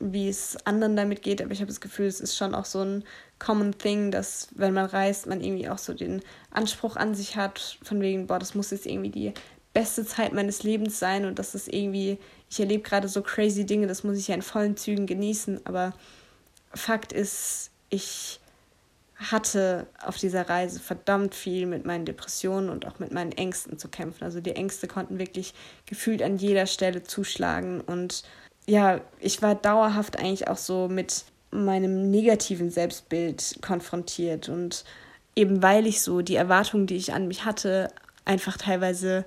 [0.00, 2.80] wie es anderen damit geht, aber ich habe das Gefühl, es ist schon auch so
[2.80, 3.04] ein
[3.38, 7.78] common thing, dass wenn man reist, man irgendwie auch so den Anspruch an sich hat,
[7.82, 9.34] von wegen, boah, das muss jetzt irgendwie die
[9.72, 13.86] beste Zeit meines Lebens sein und das ist irgendwie, ich erlebe gerade so crazy Dinge,
[13.86, 15.92] das muss ich ja in vollen Zügen genießen, aber
[16.72, 18.40] Fakt ist, ich
[19.16, 23.88] hatte auf dieser Reise verdammt viel mit meinen Depressionen und auch mit meinen Ängsten zu
[23.88, 24.24] kämpfen.
[24.24, 25.52] Also die Ängste konnten wirklich
[25.84, 28.24] gefühlt an jeder Stelle zuschlagen und
[28.66, 34.84] ja, ich war dauerhaft eigentlich auch so mit meinem negativen Selbstbild konfrontiert und
[35.34, 37.92] eben weil ich so die Erwartungen, die ich an mich hatte,
[38.24, 39.24] einfach teilweise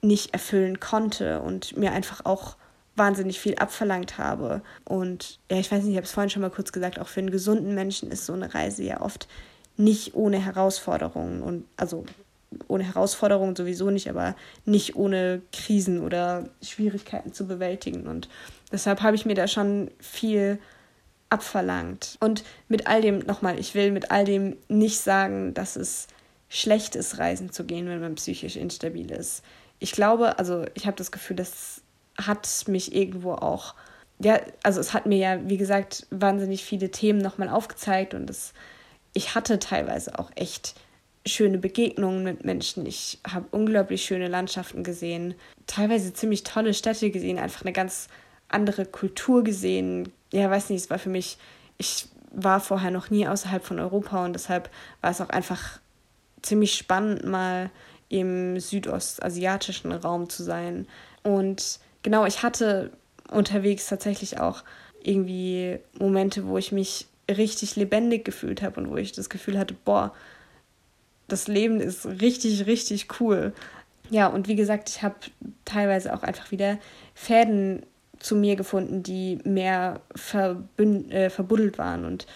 [0.00, 2.56] nicht erfüllen konnte und mir einfach auch
[2.96, 4.62] wahnsinnig viel abverlangt habe.
[4.84, 7.20] Und ja, ich weiß nicht, ich habe es vorhin schon mal kurz gesagt, auch für
[7.20, 9.28] einen gesunden Menschen ist so eine Reise ja oft
[9.76, 12.04] nicht ohne Herausforderungen und also
[12.68, 18.06] ohne Herausforderungen sowieso nicht, aber nicht ohne Krisen oder Schwierigkeiten zu bewältigen.
[18.06, 18.28] Und
[18.72, 20.58] deshalb habe ich mir da schon viel
[21.28, 22.18] abverlangt.
[22.20, 26.06] Und mit all dem, nochmal, ich will mit all dem nicht sagen, dass es
[26.48, 29.42] schlecht ist, reisen zu gehen, wenn man psychisch instabil ist.
[29.78, 31.80] Ich glaube, also ich habe das Gefühl, das
[32.18, 33.74] hat mich irgendwo auch,
[34.18, 38.52] ja, also es hat mir ja, wie gesagt, wahnsinnig viele Themen nochmal aufgezeigt und es,
[39.14, 40.74] ich hatte teilweise auch echt
[41.26, 42.84] schöne Begegnungen mit Menschen.
[42.84, 45.34] Ich habe unglaublich schöne Landschaften gesehen,
[45.66, 48.08] teilweise ziemlich tolle Städte gesehen, einfach eine ganz
[48.52, 50.12] andere Kultur gesehen.
[50.32, 51.38] Ja, weiß nicht, es war für mich,
[51.78, 55.80] ich war vorher noch nie außerhalb von Europa und deshalb war es auch einfach
[56.40, 57.70] ziemlich spannend, mal
[58.08, 60.86] im südostasiatischen Raum zu sein.
[61.22, 62.90] Und genau, ich hatte
[63.30, 64.64] unterwegs tatsächlich auch
[65.02, 69.74] irgendwie Momente, wo ich mich richtig lebendig gefühlt habe und wo ich das Gefühl hatte,
[69.84, 70.14] boah,
[71.28, 73.52] das Leben ist richtig, richtig cool.
[74.10, 75.14] Ja, und wie gesagt, ich habe
[75.64, 76.78] teilweise auch einfach wieder
[77.14, 77.86] Fäden
[78.22, 80.00] zu mir gefunden, die mehr
[80.76, 82.04] äh, verbuddelt waren.
[82.04, 82.26] Und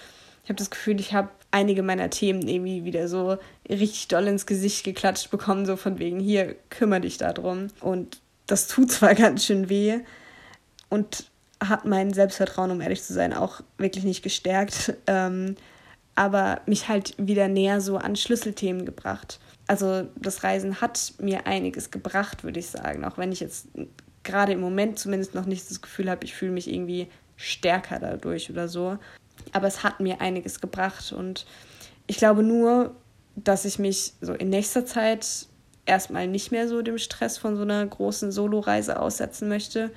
[0.44, 4.46] ich habe das Gefühl, ich habe einige meiner Themen irgendwie wieder so richtig doll ins
[4.46, 7.68] Gesicht geklatscht bekommen, so von wegen, hier, kümmere dich darum.
[7.80, 10.00] Und das tut zwar ganz schön weh
[10.88, 11.30] und
[11.64, 14.94] hat mein Selbstvertrauen, um ehrlich zu sein, auch wirklich nicht gestärkt.
[15.08, 15.54] Ähm,
[16.16, 19.38] aber mich halt wieder näher so an Schlüsselthemen gebracht.
[19.66, 23.68] Also das Reisen hat mir einiges gebracht, würde ich sagen, auch wenn ich jetzt
[24.26, 28.50] gerade im Moment zumindest noch nicht das Gefühl habe, ich fühle mich irgendwie stärker dadurch
[28.50, 28.98] oder so.
[29.52, 31.46] Aber es hat mir einiges gebracht und
[32.06, 32.94] ich glaube nur,
[33.36, 35.46] dass ich mich so in nächster Zeit
[35.84, 39.90] erstmal nicht mehr so dem Stress von so einer großen Soloreise aussetzen möchte.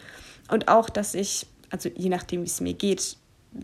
[0.50, 3.18] Und auch, dass ich, also je nachdem, wie es mir geht,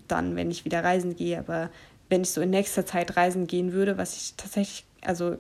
[0.07, 1.69] dann, wenn ich wieder reisen gehe, aber
[2.09, 5.37] wenn ich so in nächster Zeit reisen gehen würde, was ich tatsächlich, also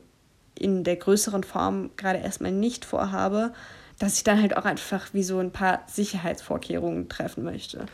[0.57, 3.53] in der größeren Form gerade erstmal nicht vorhabe,
[3.99, 7.85] dass ich dann halt auch einfach wie so ein paar Sicherheitsvorkehrungen treffen möchte.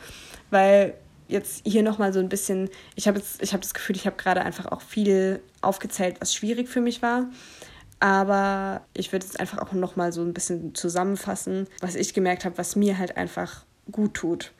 [0.50, 0.94] Weil
[1.28, 4.66] jetzt hier nochmal so ein bisschen, ich habe habe das Gefühl, ich habe gerade einfach
[4.66, 7.26] auch viel aufgezählt, was schwierig für mich war.
[8.00, 12.58] Aber ich würde jetzt einfach auch nochmal so ein bisschen zusammenfassen, was ich gemerkt habe,
[12.58, 14.52] was mir halt einfach gut tut.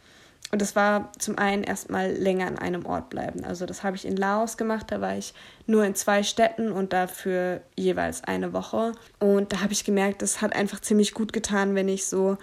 [0.53, 3.43] Und das war zum einen erstmal länger an einem Ort bleiben.
[3.43, 5.33] Also das habe ich in Laos gemacht, da war ich
[5.67, 8.93] nur in zwei Städten und dafür jeweils eine Woche.
[9.19, 12.37] Und da habe ich gemerkt, das hat einfach ziemlich gut getan, wenn ich so,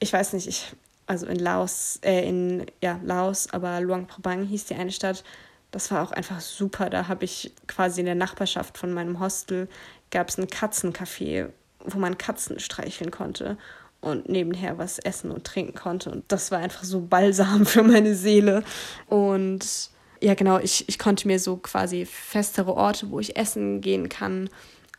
[0.00, 0.72] ich weiß nicht, ich,
[1.06, 5.22] also in Laos, äh, in ja, Laos, aber Luang Prabang hieß die eine Stadt.
[5.70, 6.90] Das war auch einfach super.
[6.90, 9.68] Da habe ich quasi in der Nachbarschaft von meinem Hostel
[10.10, 11.50] gab es ein Katzencafé,
[11.84, 13.56] wo man Katzen streicheln konnte
[14.00, 16.10] und nebenher was essen und trinken konnte.
[16.10, 18.62] Und das war einfach so balsam für meine Seele.
[19.06, 19.90] Und
[20.20, 24.50] ja, genau, ich, ich konnte mir so quasi festere Orte, wo ich essen gehen kann,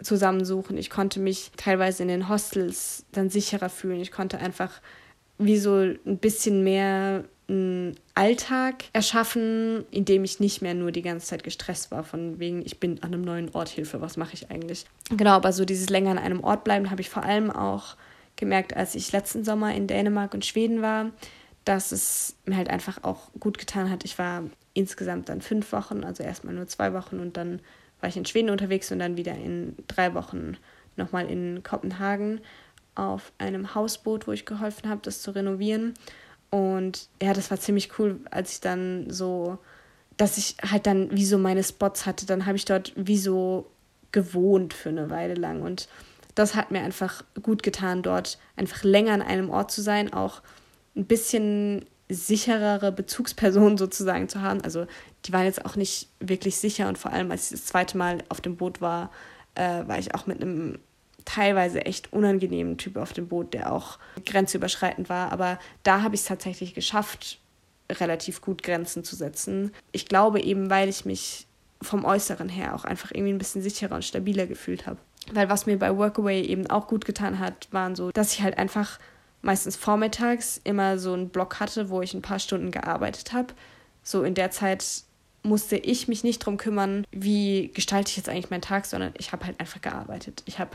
[0.01, 0.77] zusammensuchen.
[0.77, 4.01] Ich konnte mich teilweise in den Hostels dann sicherer fühlen.
[4.01, 4.81] Ich konnte einfach
[5.37, 11.01] wie so ein bisschen mehr einen Alltag erschaffen, in dem ich nicht mehr nur die
[11.01, 14.33] ganze Zeit gestresst war, von wegen, ich bin an einem neuen Ort, Hilfe, was mache
[14.33, 14.85] ich eigentlich?
[15.09, 17.95] Genau, aber so dieses länger an einem Ort bleiben habe ich vor allem auch
[18.41, 21.11] gemerkt, als ich letzten Sommer in Dänemark und Schweden war,
[21.63, 24.03] dass es mir halt einfach auch gut getan hat.
[24.03, 27.61] Ich war insgesamt dann fünf Wochen, also erstmal nur zwei Wochen und dann
[28.01, 30.57] war ich in Schweden unterwegs und dann wieder in drei Wochen
[30.97, 32.41] nochmal in Kopenhagen
[32.95, 35.93] auf einem Hausboot, wo ich geholfen habe, das zu renovieren.
[36.49, 39.59] Und ja, das war ziemlich cool, als ich dann so,
[40.17, 42.25] dass ich halt dann wie so meine Spots hatte.
[42.25, 43.69] Dann habe ich dort wie so
[44.11, 45.61] gewohnt für eine Weile lang.
[45.61, 45.87] Und
[46.35, 50.41] das hat mir einfach gut getan, dort einfach länger an einem Ort zu sein, auch
[50.95, 54.61] ein bisschen sicherere Bezugspersonen sozusagen zu haben.
[54.61, 54.85] Also
[55.25, 58.19] die waren jetzt auch nicht wirklich sicher und vor allem, als ich das zweite Mal
[58.29, 59.11] auf dem Boot war,
[59.55, 60.79] äh, war ich auch mit einem
[61.25, 65.31] teilweise echt unangenehmen Typ auf dem Boot, der auch grenzüberschreitend war.
[65.31, 67.39] Aber da habe ich es tatsächlich geschafft,
[67.91, 69.71] relativ gut Grenzen zu setzen.
[69.91, 71.47] Ich glaube eben, weil ich mich
[71.81, 74.99] vom Äußeren her auch einfach irgendwie ein bisschen sicherer und stabiler gefühlt habe.
[75.31, 78.57] Weil was mir bei Workaway eben auch gut getan hat, waren so, dass ich halt
[78.57, 78.99] einfach
[79.41, 83.53] meistens vormittags immer so einen Block hatte, wo ich ein paar Stunden gearbeitet habe.
[84.03, 85.03] So in der Zeit
[85.43, 89.31] musste ich mich nicht darum kümmern, wie gestalte ich jetzt eigentlich meinen Tag, sondern ich
[89.31, 90.43] habe halt einfach gearbeitet.
[90.45, 90.71] Ich habe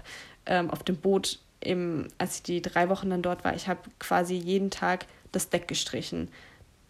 [0.47, 3.80] ähm, auf dem Boot, im, als ich die drei Wochen dann dort war, ich habe
[3.99, 6.28] quasi jeden Tag das Deck gestrichen.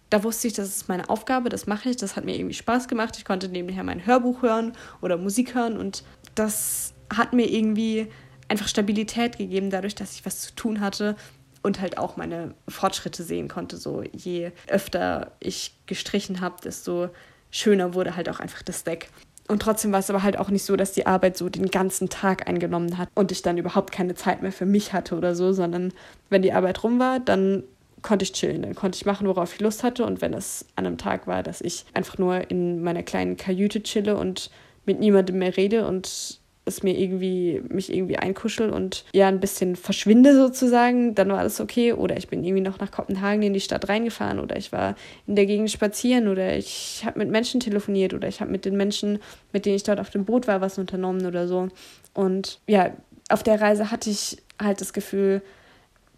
[0.09, 2.89] Da wusste ich, das ist meine Aufgabe, das mache ich, das hat mir irgendwie Spaß
[2.89, 3.17] gemacht.
[3.19, 6.05] Ich konnte nebenher mein Hörbuch hören oder Musik hören und
[6.35, 8.09] das hat mir irgendwie
[8.49, 11.17] einfach Stabilität gegeben, dadurch, dass ich was zu tun hatte
[11.63, 13.77] und halt auch meine Fortschritte sehen konnte.
[13.77, 17.09] So je öfter ich gestrichen habe, desto
[17.51, 19.09] schöner wurde halt auch einfach das Deck.
[19.49, 22.09] Und trotzdem war es aber halt auch nicht so, dass die Arbeit so den ganzen
[22.09, 25.53] Tag eingenommen hat und ich dann überhaupt keine Zeit mehr für mich hatte oder so,
[25.53, 25.93] sondern
[26.31, 27.63] wenn die Arbeit rum war, dann
[28.03, 30.05] konnte ich chillen, dann konnte ich machen, worauf ich Lust hatte.
[30.05, 33.83] Und wenn es an einem Tag war, dass ich einfach nur in meiner kleinen Kajüte
[33.83, 34.51] chille und
[34.85, 39.77] mit niemandem mehr rede und es mir irgendwie, mich irgendwie einkuschel und ja, ein bisschen
[39.77, 41.93] verschwinde sozusagen, dann war alles okay.
[41.93, 44.97] Oder ich bin irgendwie noch nach Kopenhagen in die Stadt reingefahren oder ich war
[45.29, 48.77] in der Gegend spazieren oder ich habe mit Menschen telefoniert oder ich habe mit den
[48.77, 49.21] Menschen,
[49.53, 51.69] mit denen ich dort auf dem Boot war, was unternommen oder so.
[52.15, 52.91] Und ja,
[53.29, 55.43] auf der Reise hatte ich halt das Gefühl,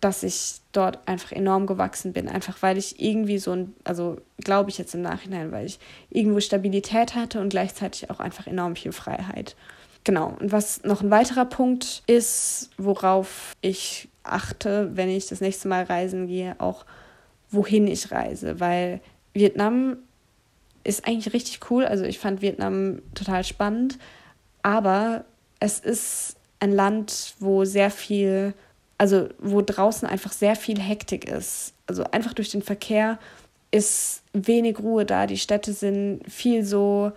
[0.00, 4.70] dass ich dort einfach enorm gewachsen bin, einfach weil ich irgendwie so ein, also glaube
[4.70, 5.78] ich jetzt im Nachhinein, weil ich
[6.08, 9.56] irgendwo Stabilität hatte und gleichzeitig auch einfach enorm viel Freiheit.
[10.04, 10.36] Genau.
[10.40, 15.84] Und was noch ein weiterer Punkt ist, worauf ich achte, wenn ich das nächste Mal
[15.84, 16.84] reisen gehe, auch
[17.50, 19.00] wohin ich reise, weil
[19.32, 19.96] Vietnam
[20.84, 21.84] ist eigentlich richtig cool.
[21.84, 23.98] Also ich fand Vietnam total spannend,
[24.62, 25.24] aber
[25.60, 28.54] es ist ein Land, wo sehr viel,
[28.96, 31.74] also wo draußen einfach sehr viel Hektik ist.
[31.86, 33.18] Also einfach durch den Verkehr
[33.70, 35.26] ist wenig Ruhe da.
[35.26, 37.12] Die Städte sind viel so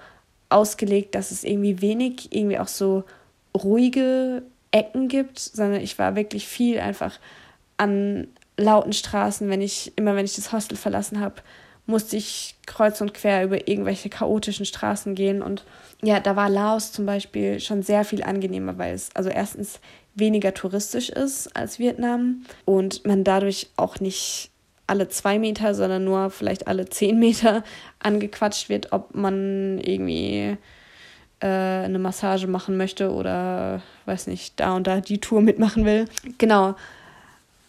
[0.52, 3.04] ausgelegt, dass es irgendwie wenig, irgendwie auch so
[3.56, 7.20] ruhige Ecken gibt, sondern ich war wirklich viel einfach
[7.78, 8.28] an
[8.58, 11.36] lauten Straßen, wenn ich, immer wenn ich das Hostel verlassen habe,
[11.86, 15.42] musste ich kreuz und quer über irgendwelche chaotischen Straßen gehen.
[15.42, 15.66] Und
[16.02, 19.80] ja, da war Laos zum Beispiel schon sehr viel angenehmer, weil es also erstens
[20.14, 24.52] weniger touristisch ist als Vietnam und man dadurch auch nicht
[24.92, 27.64] alle zwei Meter, sondern nur vielleicht alle zehn Meter
[28.00, 30.58] angequatscht wird, ob man irgendwie
[31.40, 36.06] äh, eine Massage machen möchte oder weiß nicht, da und da die Tour mitmachen will.
[36.38, 36.76] Genau.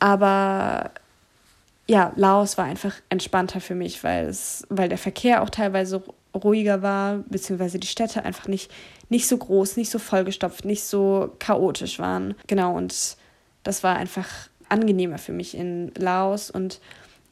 [0.00, 0.90] Aber
[1.86, 6.02] ja, Laos war einfach entspannter für mich, weil es, weil der Verkehr auch teilweise
[6.34, 8.70] ruhiger war, beziehungsweise die Städte einfach nicht,
[9.10, 12.34] nicht so groß, nicht so vollgestopft, nicht so chaotisch waren.
[12.48, 13.16] Genau, und
[13.62, 14.28] das war einfach
[14.68, 16.80] angenehmer für mich in Laos und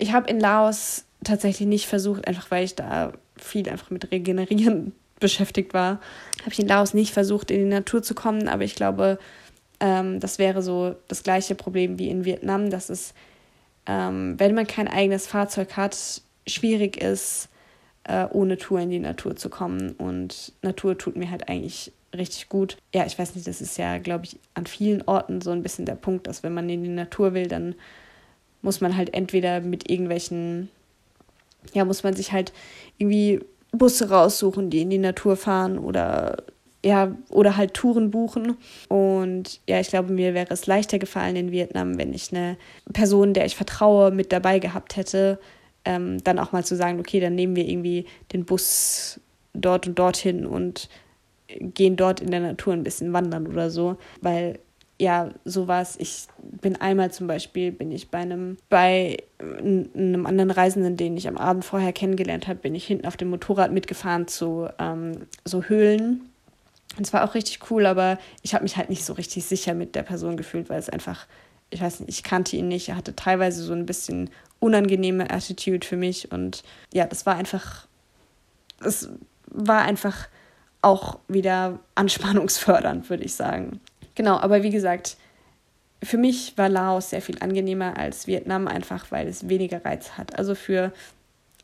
[0.00, 4.92] ich habe in Laos tatsächlich nicht versucht, einfach weil ich da viel einfach mit Regenerieren
[5.20, 6.00] beschäftigt war,
[6.40, 8.48] habe ich in Laos nicht versucht, in die Natur zu kommen.
[8.48, 9.18] Aber ich glaube,
[9.78, 13.12] ähm, das wäre so das gleiche Problem wie in Vietnam, dass es,
[13.86, 17.50] ähm, wenn man kein eigenes Fahrzeug hat, schwierig ist,
[18.04, 19.92] äh, ohne Tour in die Natur zu kommen.
[19.92, 22.78] Und Natur tut mir halt eigentlich richtig gut.
[22.94, 25.84] Ja, ich weiß nicht, das ist ja, glaube ich, an vielen Orten so ein bisschen
[25.84, 27.74] der Punkt, dass wenn man in die Natur will, dann
[28.62, 30.68] muss man halt entweder mit irgendwelchen,
[31.72, 32.52] ja, muss man sich halt
[32.98, 33.40] irgendwie
[33.72, 36.44] Busse raussuchen, die in die Natur fahren oder
[36.84, 38.56] ja, oder halt Touren buchen.
[38.88, 42.56] Und ja, ich glaube, mir wäre es leichter gefallen in Vietnam, wenn ich eine
[42.92, 45.38] Person, der ich vertraue, mit dabei gehabt hätte,
[45.84, 49.20] ähm, dann auch mal zu sagen, okay, dann nehmen wir irgendwie den Bus
[49.52, 50.88] dort und dorthin und
[51.48, 54.58] gehen dort in der Natur ein bisschen wandern oder so, weil
[55.00, 55.96] ja, sowas.
[55.98, 56.26] Ich
[56.60, 61.38] bin einmal zum Beispiel, bin ich bei einem, bei einem anderen Reisenden, den ich am
[61.38, 66.28] Abend vorher kennengelernt habe, bin ich hinten auf dem Motorrad mitgefahren zu ähm, so Höhlen.
[66.98, 69.72] Und es war auch richtig cool, aber ich habe mich halt nicht so richtig sicher
[69.72, 71.26] mit der Person gefühlt, weil es einfach,
[71.70, 72.90] ich weiß nicht, ich kannte ihn nicht.
[72.90, 74.28] Er hatte teilweise so ein bisschen
[74.58, 77.86] unangenehme Attitude für mich und ja, das war einfach,
[78.84, 79.08] es
[79.46, 80.28] war einfach
[80.82, 83.80] auch wieder anspannungsfördernd, würde ich sagen.
[84.14, 85.16] Genau, aber wie gesagt,
[86.02, 90.38] für mich war Laos sehr viel angenehmer als Vietnam, einfach weil es weniger Reiz hat.
[90.38, 90.92] Also für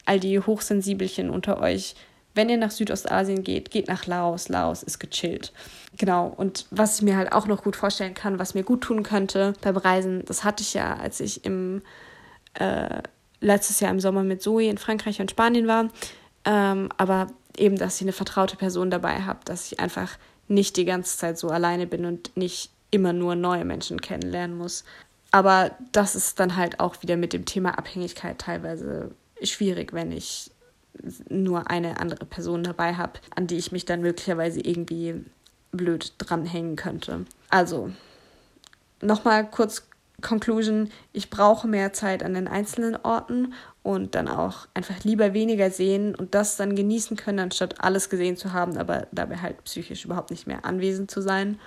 [0.04, 1.94] all die Hochsensibelchen unter euch,
[2.34, 4.48] wenn ihr nach Südostasien geht, geht nach Laos.
[4.48, 5.52] Laos ist gechillt.
[5.96, 6.26] Genau.
[6.36, 9.54] Und was ich mir halt auch noch gut vorstellen kann, was mir gut tun könnte
[9.62, 11.80] beim Reisen, das hatte ich ja, als ich im,
[12.54, 13.00] äh,
[13.40, 15.88] letztes Jahr im Sommer mit Zoe in Frankreich und Spanien war.
[16.44, 20.18] Ähm, aber eben, dass ich eine vertraute Person dabei habe, dass ich einfach
[20.48, 24.84] nicht die ganze Zeit so alleine bin und nicht immer nur neue Menschen kennenlernen muss.
[25.32, 29.10] Aber das ist dann halt auch wieder mit dem Thema Abhängigkeit teilweise
[29.42, 30.50] schwierig, wenn ich
[31.28, 35.24] nur eine andere Person dabei habe, an die ich mich dann möglicherweise irgendwie
[35.72, 37.26] blöd dranhängen könnte.
[37.50, 37.90] Also,
[39.02, 39.86] nochmal kurz
[40.22, 43.52] Conclusion, ich brauche mehr Zeit an den einzelnen Orten
[43.82, 48.36] und dann auch einfach lieber weniger sehen und das dann genießen können, anstatt alles gesehen
[48.36, 51.58] zu haben, aber dabei halt psychisch überhaupt nicht mehr anwesend zu sein.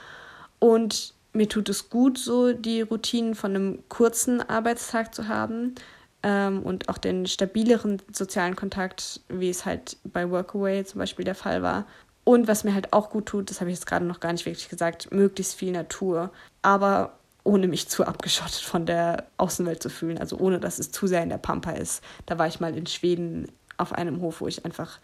[0.58, 5.76] Und mir tut es gut, so die Routinen von einem kurzen Arbeitstag zu haben
[6.24, 11.36] ähm, und auch den stabileren sozialen Kontakt, wie es halt bei Workaway zum Beispiel der
[11.36, 11.86] Fall war.
[12.24, 14.45] Und was mir halt auch gut tut, das habe ich jetzt gerade noch gar nicht
[14.45, 16.32] wirklich gesagt, möglichst viel Natur.
[16.62, 17.18] Aber
[17.50, 21.24] ohne mich zu abgeschottet von der Außenwelt zu fühlen, also ohne dass es zu sehr
[21.24, 22.04] in der Pampa ist.
[22.28, 25.00] Da war ich mal in Schweden auf einem Hof, wo ich einfach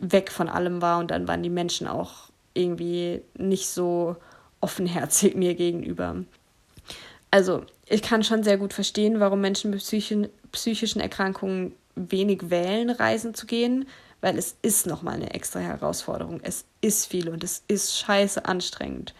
[0.00, 4.16] weg von allem war und dann waren die Menschen auch irgendwie nicht so
[4.60, 6.16] offenherzig mir gegenüber.
[7.30, 12.90] Also, ich kann schon sehr gut verstehen, warum Menschen mit psychischen, psychischen Erkrankungen wenig wählen,
[12.90, 13.86] reisen zu gehen,
[14.20, 16.40] weil es ist nochmal eine extra Herausforderung.
[16.42, 19.14] Es ist viel und es ist scheiße anstrengend.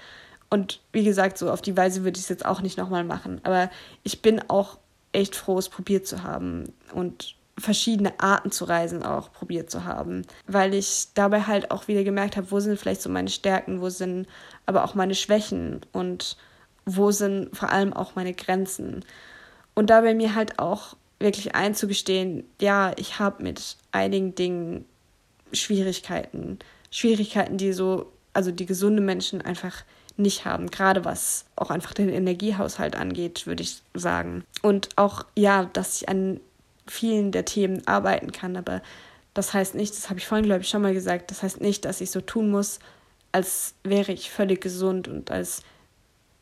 [0.53, 3.41] Und wie gesagt, so auf die Weise würde ich es jetzt auch nicht nochmal machen.
[3.43, 3.71] Aber
[4.03, 4.77] ich bin auch
[5.13, 10.27] echt froh, es probiert zu haben und verschiedene Arten zu reisen auch probiert zu haben,
[10.47, 13.89] weil ich dabei halt auch wieder gemerkt habe, wo sind vielleicht so meine Stärken, wo
[13.89, 14.27] sind
[14.67, 16.37] aber auch meine Schwächen und
[16.85, 19.07] wo sind vor allem auch meine Grenzen.
[19.73, 24.85] Und dabei mir halt auch wirklich einzugestehen, ja, ich habe mit einigen Dingen
[25.55, 26.59] Schwierigkeiten,
[26.91, 29.83] Schwierigkeiten, die so, also die gesunde Menschen einfach
[30.17, 34.45] nicht haben, gerade was auch einfach den Energiehaushalt angeht, würde ich sagen.
[34.63, 36.41] Und auch, ja, dass ich an
[36.87, 38.83] vielen der Themen arbeiten kann, aber
[39.35, 41.85] das heißt nicht, das habe ich vorhin, glaube ich, schon mal gesagt, das heißt nicht,
[41.85, 42.81] dass ich so tun muss,
[43.31, 45.63] als wäre ich völlig gesund und als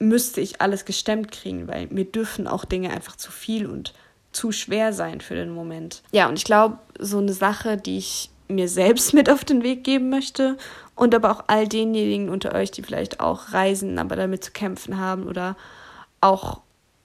[0.01, 3.93] müsste ich alles gestemmt kriegen, weil mir dürfen auch Dinge einfach zu viel und
[4.33, 6.03] zu schwer sein für den Moment.
[6.11, 9.85] Ja, und ich glaube, so eine Sache, die ich mir selbst mit auf den Weg
[9.85, 10.57] geben möchte
[10.95, 14.99] und aber auch all denjenigen unter euch, die vielleicht auch reisen, aber damit zu kämpfen
[14.99, 15.57] haben oder
[16.21, 16.61] auch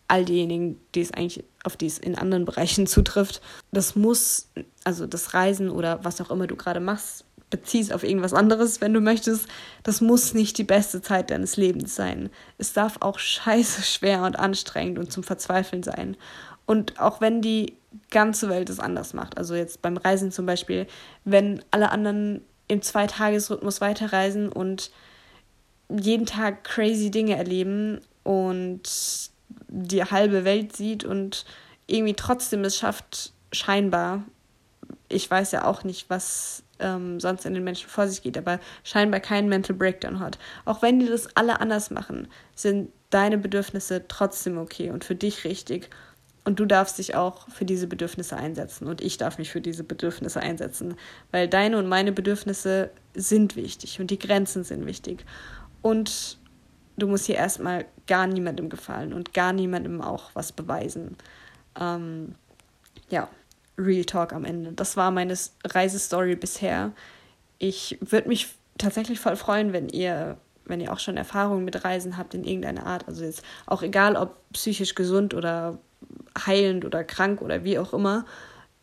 [0.08, 3.42] all diejenigen, die es eigentlich auf die es in anderen Bereichen zutrifft.
[3.72, 4.50] Das muss,
[4.84, 8.94] also das Reisen oder was auch immer du gerade machst, beziehst auf irgendwas anderes, wenn
[8.94, 9.48] du möchtest,
[9.84, 12.30] das muss nicht die beste Zeit deines Lebens sein.
[12.58, 16.18] Es darf auch scheiße schwer und anstrengend und zum Verzweifeln sein.
[16.66, 17.78] Und auch wenn die
[18.12, 20.88] ganze Welt es anders macht, also jetzt beim Reisen zum Beispiel,
[21.24, 24.92] wenn alle anderen im Zweitagesrhythmus weiterreisen und
[25.90, 28.82] jeden Tag crazy Dinge erleben und
[29.68, 31.46] die halbe Welt sieht und
[31.88, 34.24] irgendwie trotzdem es schafft, scheinbar,
[35.10, 38.60] ich weiß ja auch nicht, was ähm, sonst in den Menschen vor sich geht, aber
[38.84, 40.38] scheinbar keinen Mental Breakdown hat.
[40.66, 45.46] Auch wenn die das alle anders machen, sind deine Bedürfnisse trotzdem okay und für dich
[45.46, 45.90] richtig.
[46.46, 48.88] Und du darfst dich auch für diese Bedürfnisse einsetzen.
[48.88, 50.94] Und ich darf mich für diese Bedürfnisse einsetzen.
[51.32, 55.26] Weil deine und meine Bedürfnisse sind wichtig und die Grenzen sind wichtig.
[55.82, 56.38] Und
[56.98, 61.18] du musst hier erstmal gar niemandem gefallen und gar niemandem auch was beweisen.
[61.80, 62.36] Ähm,
[63.10, 63.28] ja,
[63.78, 64.72] Real Talk am Ende.
[64.72, 65.36] Das war meine
[65.66, 66.92] Reisestory bisher.
[67.58, 72.18] Ich würde mich tatsächlich voll freuen, wenn ihr, wenn ihr auch schon Erfahrungen mit Reisen
[72.18, 73.08] habt in irgendeiner Art.
[73.08, 75.80] Also jetzt auch egal, ob psychisch gesund oder
[76.46, 78.26] heilend oder krank oder wie auch immer,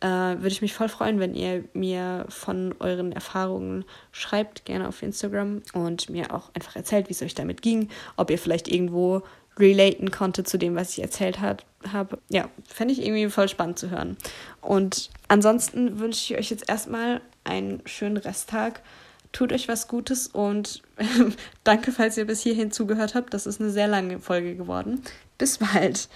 [0.01, 5.03] äh, würde ich mich voll freuen, wenn ihr mir von euren Erfahrungen schreibt, gerne auf
[5.03, 9.23] Instagram und mir auch einfach erzählt, wie es euch damit ging, ob ihr vielleicht irgendwo
[9.59, 12.19] relaten konnte zu dem, was ich erzählt habe.
[12.29, 14.17] Ja, fände ich irgendwie voll spannend zu hören.
[14.61, 18.83] Und ansonsten wünsche ich euch jetzt erstmal einen schönen Resttag.
[19.31, 20.83] Tut euch was Gutes und
[21.65, 23.35] danke, falls ihr bis hierhin zugehört habt.
[23.35, 25.03] Das ist eine sehr lange Folge geworden.
[25.39, 26.09] Bis bald.